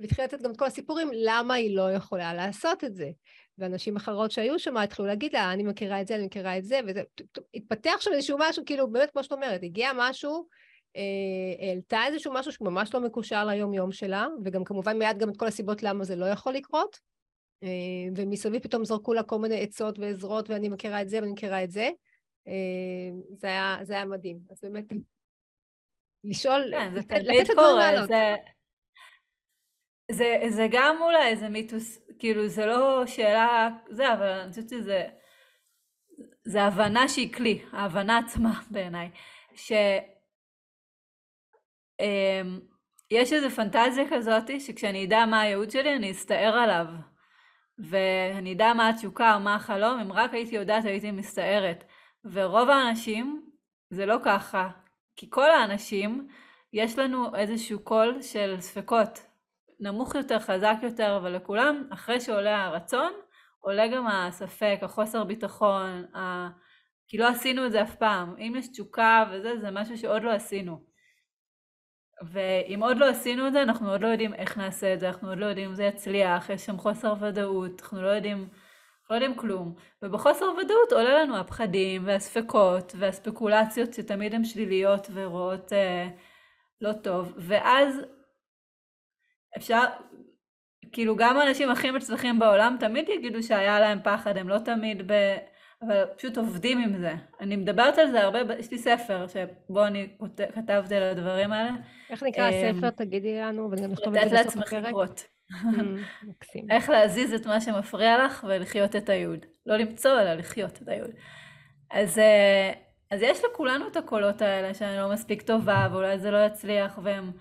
[0.00, 3.10] והתחילה לתת גם את כל הסיפורים למה היא לא יכולה לעשות את זה.
[3.58, 6.80] ואנשים אחרות שהיו שם התחילו להגיד לה, אני מכירה את זה, אני מכירה את זה,
[6.86, 7.02] וזה
[7.54, 10.46] התפתח שם איזשהו משהו, כאילו, באמת, כמו שאת אומרת, הגיע משהו,
[10.96, 15.46] אה, העלתה איזשהו משהו שממש לא מקושר ליום-יום שלה, וגם כמובן מיד גם את כל
[15.46, 16.98] הסיבות למה זה לא יכול לקרות,
[17.62, 17.68] אה,
[18.16, 21.70] ומסביב פתאום זרקו לה כל מיני עצות ועזרות, ואני מכירה את זה ואני מכירה את
[21.70, 21.90] זה.
[22.48, 24.38] אה, זה היה, זה היה מדהים.
[24.50, 24.84] אז באמת,
[26.24, 28.34] לשאול, כן, זה תמיד קורה, זה...
[30.10, 35.04] זה, זה גם אולי איזה מיתוס, כאילו זה לא שאלה, זה, אבל אני חושבת שזה,
[36.44, 39.10] זה הבנה שהיא כלי, ההבנה עצמה בעיניי,
[39.54, 40.02] שיש
[42.00, 42.60] אמ,
[43.12, 46.86] איזו פנטזיה כזאת שכשאני אדע מה הייעוד שלי אני אסתער עליו.
[47.78, 51.84] ואני אדע מה התשוקה או מה החלום, אם רק הייתי יודעת הייתי מסתערת.
[52.24, 53.50] ורוב האנשים
[53.90, 54.68] זה לא ככה,
[55.16, 56.28] כי כל האנשים
[56.72, 59.29] יש לנו איזשהו קול של ספקות,
[59.80, 63.12] נמוך יותר, חזק יותר, אבל לכולם, אחרי שעולה הרצון,
[63.60, 66.48] עולה גם הספק, החוסר ביטחון, ה...
[67.08, 68.34] כי לא עשינו את זה אף פעם.
[68.38, 70.80] אם יש תשוקה וזה, זה משהו שעוד לא עשינו.
[72.22, 75.28] ואם עוד לא עשינו את זה, אנחנו עוד לא יודעים איך נעשה את זה, אנחנו
[75.28, 78.48] עוד לא יודעים אם זה יצליח, יש שם חוסר ודאות, אנחנו לא יודעים,
[79.10, 79.74] לא יודעים כלום.
[80.02, 86.08] ובחוסר ודאות עולה לנו הפחדים והספקות והספקולציות שתמיד הן שליליות ורואות אה,
[86.80, 88.00] לא טוב, ואז
[89.56, 89.84] אפשר,
[90.92, 95.36] כאילו גם האנשים הכי מצליחים בעולם תמיד יגידו שהיה להם פחד, הם לא תמיד ב...
[95.82, 97.14] אבל פשוט עובדים עם זה.
[97.40, 100.08] אני מדברת על זה הרבה, יש לי ספר שבו אני
[100.54, 101.70] כתבתי על הדברים האלה.
[102.10, 102.90] איך נקרא אמ, הספר?
[102.90, 104.72] תגידי לנו, ואני נכתוב את זה בסוף הפרק.
[104.72, 105.26] לתת לעצמך לקרות.
[106.28, 106.70] מקסים.
[106.70, 109.46] איך להזיז את מה שמפריע לך ולחיות את הייעוד.
[109.66, 111.10] לא למצוא, אלא לחיות את הייעוד.
[111.90, 112.72] אז, אה,
[113.10, 117.32] אז יש לכולנו את הקולות האלה שאני לא מספיק טובה, ואולי זה לא יצליח, והם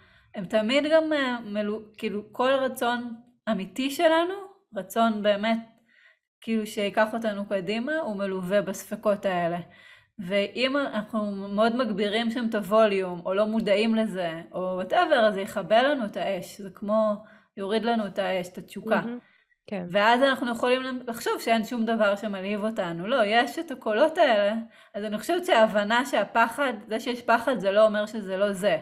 [0.46, 3.16] תמיד גם, אה, מלו, כאילו, כל רצון
[3.52, 4.34] אמיתי שלנו,
[4.76, 5.60] רצון באמת
[6.42, 9.60] כאילו שיקח אותנו קדימה, הוא מלווה בספקות האלה.
[10.20, 15.42] ואם אנחנו מאוד מגבירים שם את הווליום, או לא מודעים לזה, או וואטאבר, אז זה
[15.42, 16.62] יכבה לנו את האש.
[16.62, 17.16] זה כמו,
[17.58, 19.00] יוריד לנו את האש, את התשוקה.
[19.00, 19.30] Mm-hmm.
[19.68, 19.86] כן.
[19.92, 23.08] ואז אנחנו יכולים לחשוב שאין שום דבר שמלהיב אותנו.
[23.08, 24.54] לא, יש את הקולות האלה,
[24.94, 28.78] אז אני חושבת שההבנה שהפחד, זה שיש פחד זה לא אומר שזה לא זה.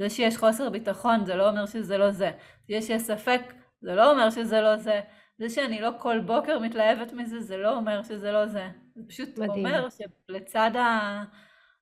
[0.00, 2.30] זה שיש חוסר ביטחון זה לא אומר שזה לא זה.
[2.68, 3.40] זה שיש ספק
[3.80, 5.00] זה לא אומר שזה לא זה.
[5.38, 8.68] זה שאני לא כל בוקר מתלהבת מזה, זה לא אומר שזה לא זה.
[8.94, 9.66] זה פשוט מדהים.
[9.66, 11.22] אומר שלצד ה...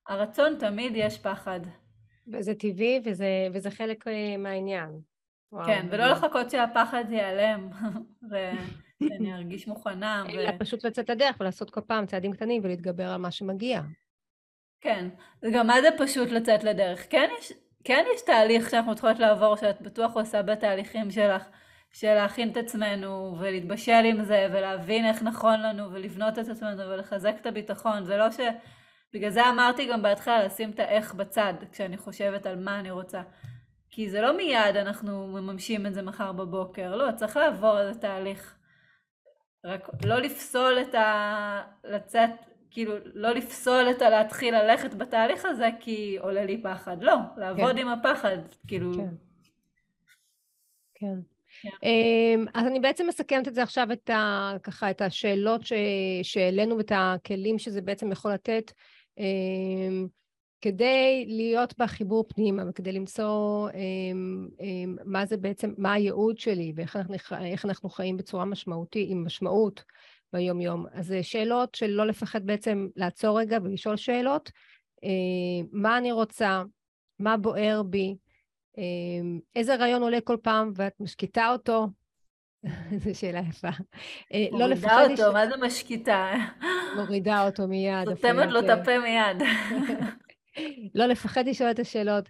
[0.07, 1.59] הרצון תמיד יש פחד.
[2.33, 4.99] וזה טבעי וזה, וזה חלק אה, מהעניין.
[5.51, 7.69] וואו, כן, ולא לחכות שהפחד ייעלם,
[8.29, 10.23] ואני ארגיש מוכנה.
[10.27, 10.29] ו...
[10.29, 13.81] אלא פשוט לצאת לדרך ולעשות כל פעם צעדים קטנים ולהתגבר על מה שמגיע.
[14.81, 15.09] כן,
[15.43, 17.07] וגם מה זה פשוט לצאת לדרך?
[17.09, 17.53] כן יש,
[17.83, 21.43] כן יש תהליך שאנחנו צריכות לעבור, שאת בטוח עושה בתהליכים שלך.
[21.91, 27.33] של להכין את עצמנו ולהתבשל עם זה ולהבין איך נכון לנו ולבנות את עצמנו ולחזק
[27.41, 28.03] את הביטחון.
[28.03, 28.39] זה לא ש...
[29.13, 33.21] בגלל זה אמרתי גם בהתחלה לשים את האיך בצד כשאני חושבת על מה אני רוצה.
[33.89, 38.55] כי זה לא מיד אנחנו מממשים את זה מחר בבוקר, לא, צריך לעבור איזה תהליך.
[39.65, 41.61] רק לא לפסול את ה...
[41.83, 42.29] לצאת,
[42.71, 44.09] כאילו, לא לפסול את ה...
[44.09, 47.03] להתחיל ללכת בתהליך הזה כי עולה לי פחד.
[47.03, 47.77] לא, לעבוד כן.
[47.77, 48.93] עם הפחד, כאילו...
[48.93, 49.07] כן.
[50.93, 51.19] כן.
[51.61, 51.69] כן.
[51.83, 55.61] אמ, אז אני בעצם מסכמת את זה עכשיו, את ה, ככה, את השאלות
[56.23, 58.71] שהעלינו ואת הכלים שזה בעצם יכול לתת,
[59.17, 60.07] אמ,
[60.61, 64.47] כדי להיות בחיבור פנימה וכדי למצוא אמ,
[65.05, 69.83] מה זה בעצם, מה הייעוד שלי ואיך אנחנו, אנחנו חיים בצורה משמעותית, עם משמעות
[70.33, 70.85] ביום-יום.
[70.91, 74.51] אז זה שאלות של לא לפחד בעצם לעצור רגע ולשאול שאלות,
[75.71, 76.63] מה אני רוצה,
[77.19, 78.15] מה בוער בי,
[78.77, 81.87] אמ, איזה רעיון עולה כל פעם ואת משקיטה אותו?
[83.03, 83.67] זו שאלה יפה.
[84.33, 86.33] אה, לא מורידה אותו, מה זה משקיטה?
[86.95, 88.09] מורידה אותו מיד.
[88.09, 89.47] סותמת לו את הפה מיד.
[90.95, 92.29] לא לפחד לשאול את השאלות.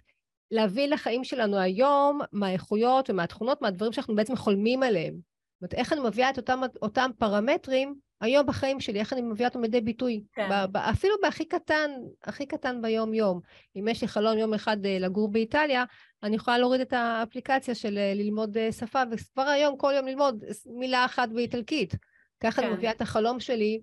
[0.50, 5.29] להביא לחיים שלנו היום מהאיכויות ומהתכונות, מהדברים שאנחנו בעצם חולמים עליהם.
[5.60, 9.48] זאת אומרת, איך אני מביאה את אותם, אותם פרמטרים היום בחיים שלי, איך אני מביאה
[9.48, 10.22] אותו לידי ביטוי.
[10.32, 10.48] כן.
[10.50, 11.90] ב, ב, אפילו בהכי קטן,
[12.24, 13.40] הכי קטן ביום-יום.
[13.76, 15.84] אם יש לי חלום יום אחד אה, לגור באיטליה,
[16.22, 20.44] אני יכולה להוריד את האפליקציה של אה, ללמוד אה, שפה, וכבר היום כל יום ללמוד
[20.66, 21.94] מילה אחת באיטלקית.
[22.40, 22.66] ככה כן.
[22.68, 23.80] אני מביאה את החלום שלי,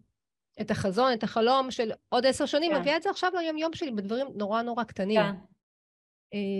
[0.62, 2.80] את החזון, את החלום של עוד עשר שנים, כן.
[2.80, 5.22] מביאה את זה עכשיו ליום-יום שלי בדברים נורא נורא קטנים.
[5.22, 5.32] כן.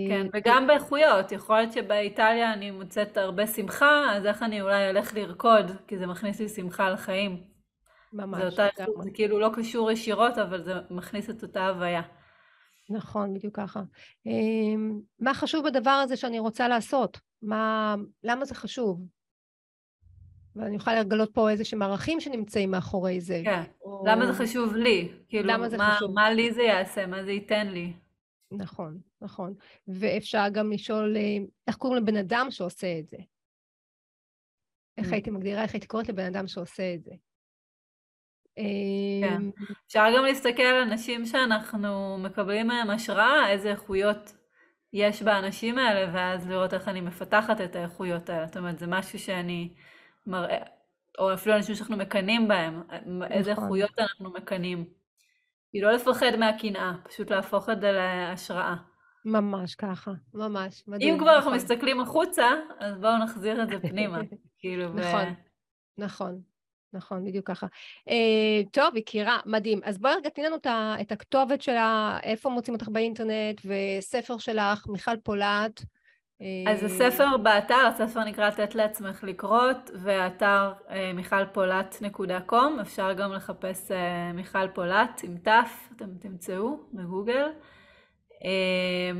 [0.08, 5.14] כן, וגם באיכויות, יכול להיות שבאיטליה אני מוצאת הרבה שמחה, אז איך אני אולי אלך
[5.14, 7.42] לרקוד, כי זה מכניס לי שמחה לחיים.
[8.12, 8.40] ממש.
[8.40, 12.02] זה, אותה איכות, זה כאילו לא קשור ישירות, אבל זה מכניס את אותה הוויה.
[12.90, 13.80] נכון, בדיוק ככה.
[14.26, 17.20] אמ, מה חשוב בדבר הזה שאני רוצה לעשות?
[17.42, 17.94] מה,
[18.24, 19.00] למה זה חשוב?
[20.56, 23.40] ואני יכולה לגלות פה איזה שהם ערכים שנמצאים מאחורי זה.
[23.44, 24.04] כן, או...
[24.06, 25.08] למה זה חשוב לי?
[25.28, 26.10] כאילו, למה זה מה, חשוב?
[26.14, 27.06] מה לי זה יעשה?
[27.06, 27.92] מה זה ייתן לי?
[28.52, 29.54] נכון, נכון.
[29.88, 33.16] ואפשר גם לשאול, אה, איך קוראים לבן אדם שעושה את זה?
[34.98, 35.12] איך mm.
[35.12, 37.10] הייתי מגדירה, איך הייתי קוראת לבן אדם שעושה את זה?
[39.20, 39.36] כן.
[39.36, 39.50] אמ,
[39.86, 44.34] אפשר גם להסתכל על אנשים שאנחנו מקבלים מהם השראה, איזה איכויות
[44.92, 48.46] יש באנשים האלה, ואז לראות איך אני מפתחת את האיכויות האלה.
[48.46, 49.74] זאת אומרת, זה משהו שאני
[50.26, 50.62] מראה,
[51.18, 52.82] או אפילו אנשים שאנחנו מקנאים בהם,
[53.30, 53.64] איזה נכון.
[53.64, 54.97] איכויות אנחנו מקנאים.
[55.72, 58.74] היא לא לפחד מהקנאה, פשוט להפוך את זה להשראה.
[59.24, 61.14] ממש ככה, ממש, מדהים.
[61.14, 61.54] אם כבר אנחנו נכון.
[61.54, 62.46] מסתכלים החוצה,
[62.78, 64.18] אז בואו נחזיר את זה פנימה.
[64.58, 65.34] כאילו, נכון,
[65.98, 66.40] נכון,
[66.92, 67.66] נכון, בדיוק ככה.
[68.08, 69.80] Uh, טוב, יקירה, מדהים.
[69.84, 70.56] אז בואי רגע תני לנו
[71.00, 75.82] את הכתובת שלה, איפה מוצאים אותך באינטרנט, וספר שלך, מיכל פולט.
[76.66, 83.94] אז הספר באתר, הספר נקרא לתת לעצמך לקרות, והאתר uh, מיכלפולט.com, אפשר גם לחפש uh,
[84.34, 85.48] מיכל פולט עם ת',
[85.96, 87.46] אתם תמצאו בגוגל.
[88.30, 89.16] Uh,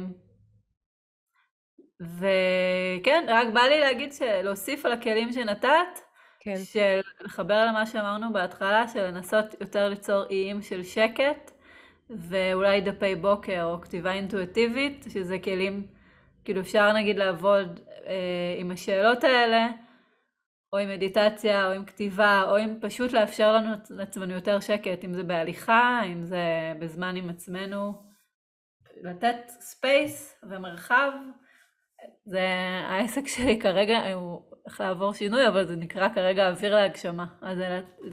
[2.00, 5.98] וכן, רק בא לי להגיד שלהוסיף על הכלים שנתת,
[6.40, 6.56] כן.
[6.64, 11.50] של לחבר למה שאמרנו בהתחלה, של לנסות יותר ליצור איים של שקט,
[12.10, 15.97] ואולי דפי בוקר או כתיבה אינטואיטיבית, שזה כלים,
[16.48, 19.68] כאילו אפשר נגיד לעבוד אה, עם השאלות האלה,
[20.72, 25.14] או עם מדיטציה, או עם כתיבה, או עם פשוט לאפשר לנו לעצמנו יותר שקט, אם
[25.14, 27.92] זה בהליכה, אם זה בזמן עם עצמנו,
[29.02, 31.10] לתת space ומרחב.
[32.24, 32.46] זה
[32.88, 37.26] העסק שלי כרגע, הוא הולך לעבור שינוי, אבל זה נקרא כרגע אוויר להגשמה.
[37.42, 37.58] אז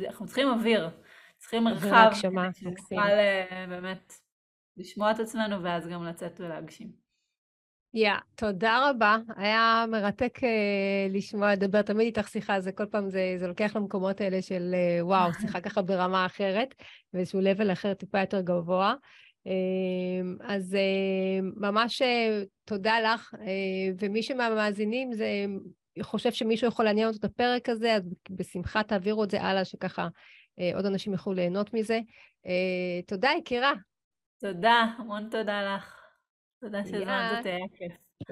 [0.08, 0.90] אנחנו צריכים אוויר,
[1.38, 4.14] צריכים מרחב, שנוכל אה, באמת
[4.78, 7.05] לשמוע את עצמנו ואז גם לצאת ולהגשים.
[7.96, 9.18] yeah, yeah, תודה רבה.
[9.38, 14.22] היה מרתק אה, לשמוע, לדבר תמיד איתך שיחה, זה כל פעם, זה, זה לוקח למקומות
[14.22, 16.76] האלה של אה, וואו, שיחה ככה ברמה אחרת,
[17.14, 18.96] ואיזשהו level אחר טיפה יותר גבוה.
[19.46, 25.28] אמ, אז אה, ממש אה, תודה לך, אה, ומי שמהמאזינים זה
[26.02, 30.08] חושב שמישהו יכול לעניין אותו את הפרק הזה, אז בשמחה תעבירו את זה הלאה, שככה
[30.76, 32.00] עוד אנשים יוכלו ליהנות מזה.
[33.08, 33.74] תודה, יקירה.
[34.40, 36.05] תודה, המון תודה לך.
[36.62, 37.92] תודה שהזמנת אותי, היה כיף.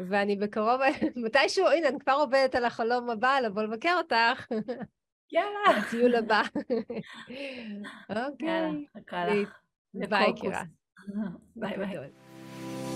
[0.09, 0.81] ואני בקרוב,
[1.25, 4.45] מתישהו, הנה, אני כבר עובדת על החלום הבא, לבוא לבקר אותך.
[5.31, 5.79] יאללה.
[5.87, 6.41] הטיול הבא.
[8.09, 8.47] אוקיי.
[8.47, 9.59] יאללה, חכה לך.
[9.93, 10.63] ביי, יקירה.
[11.57, 12.92] bye bye.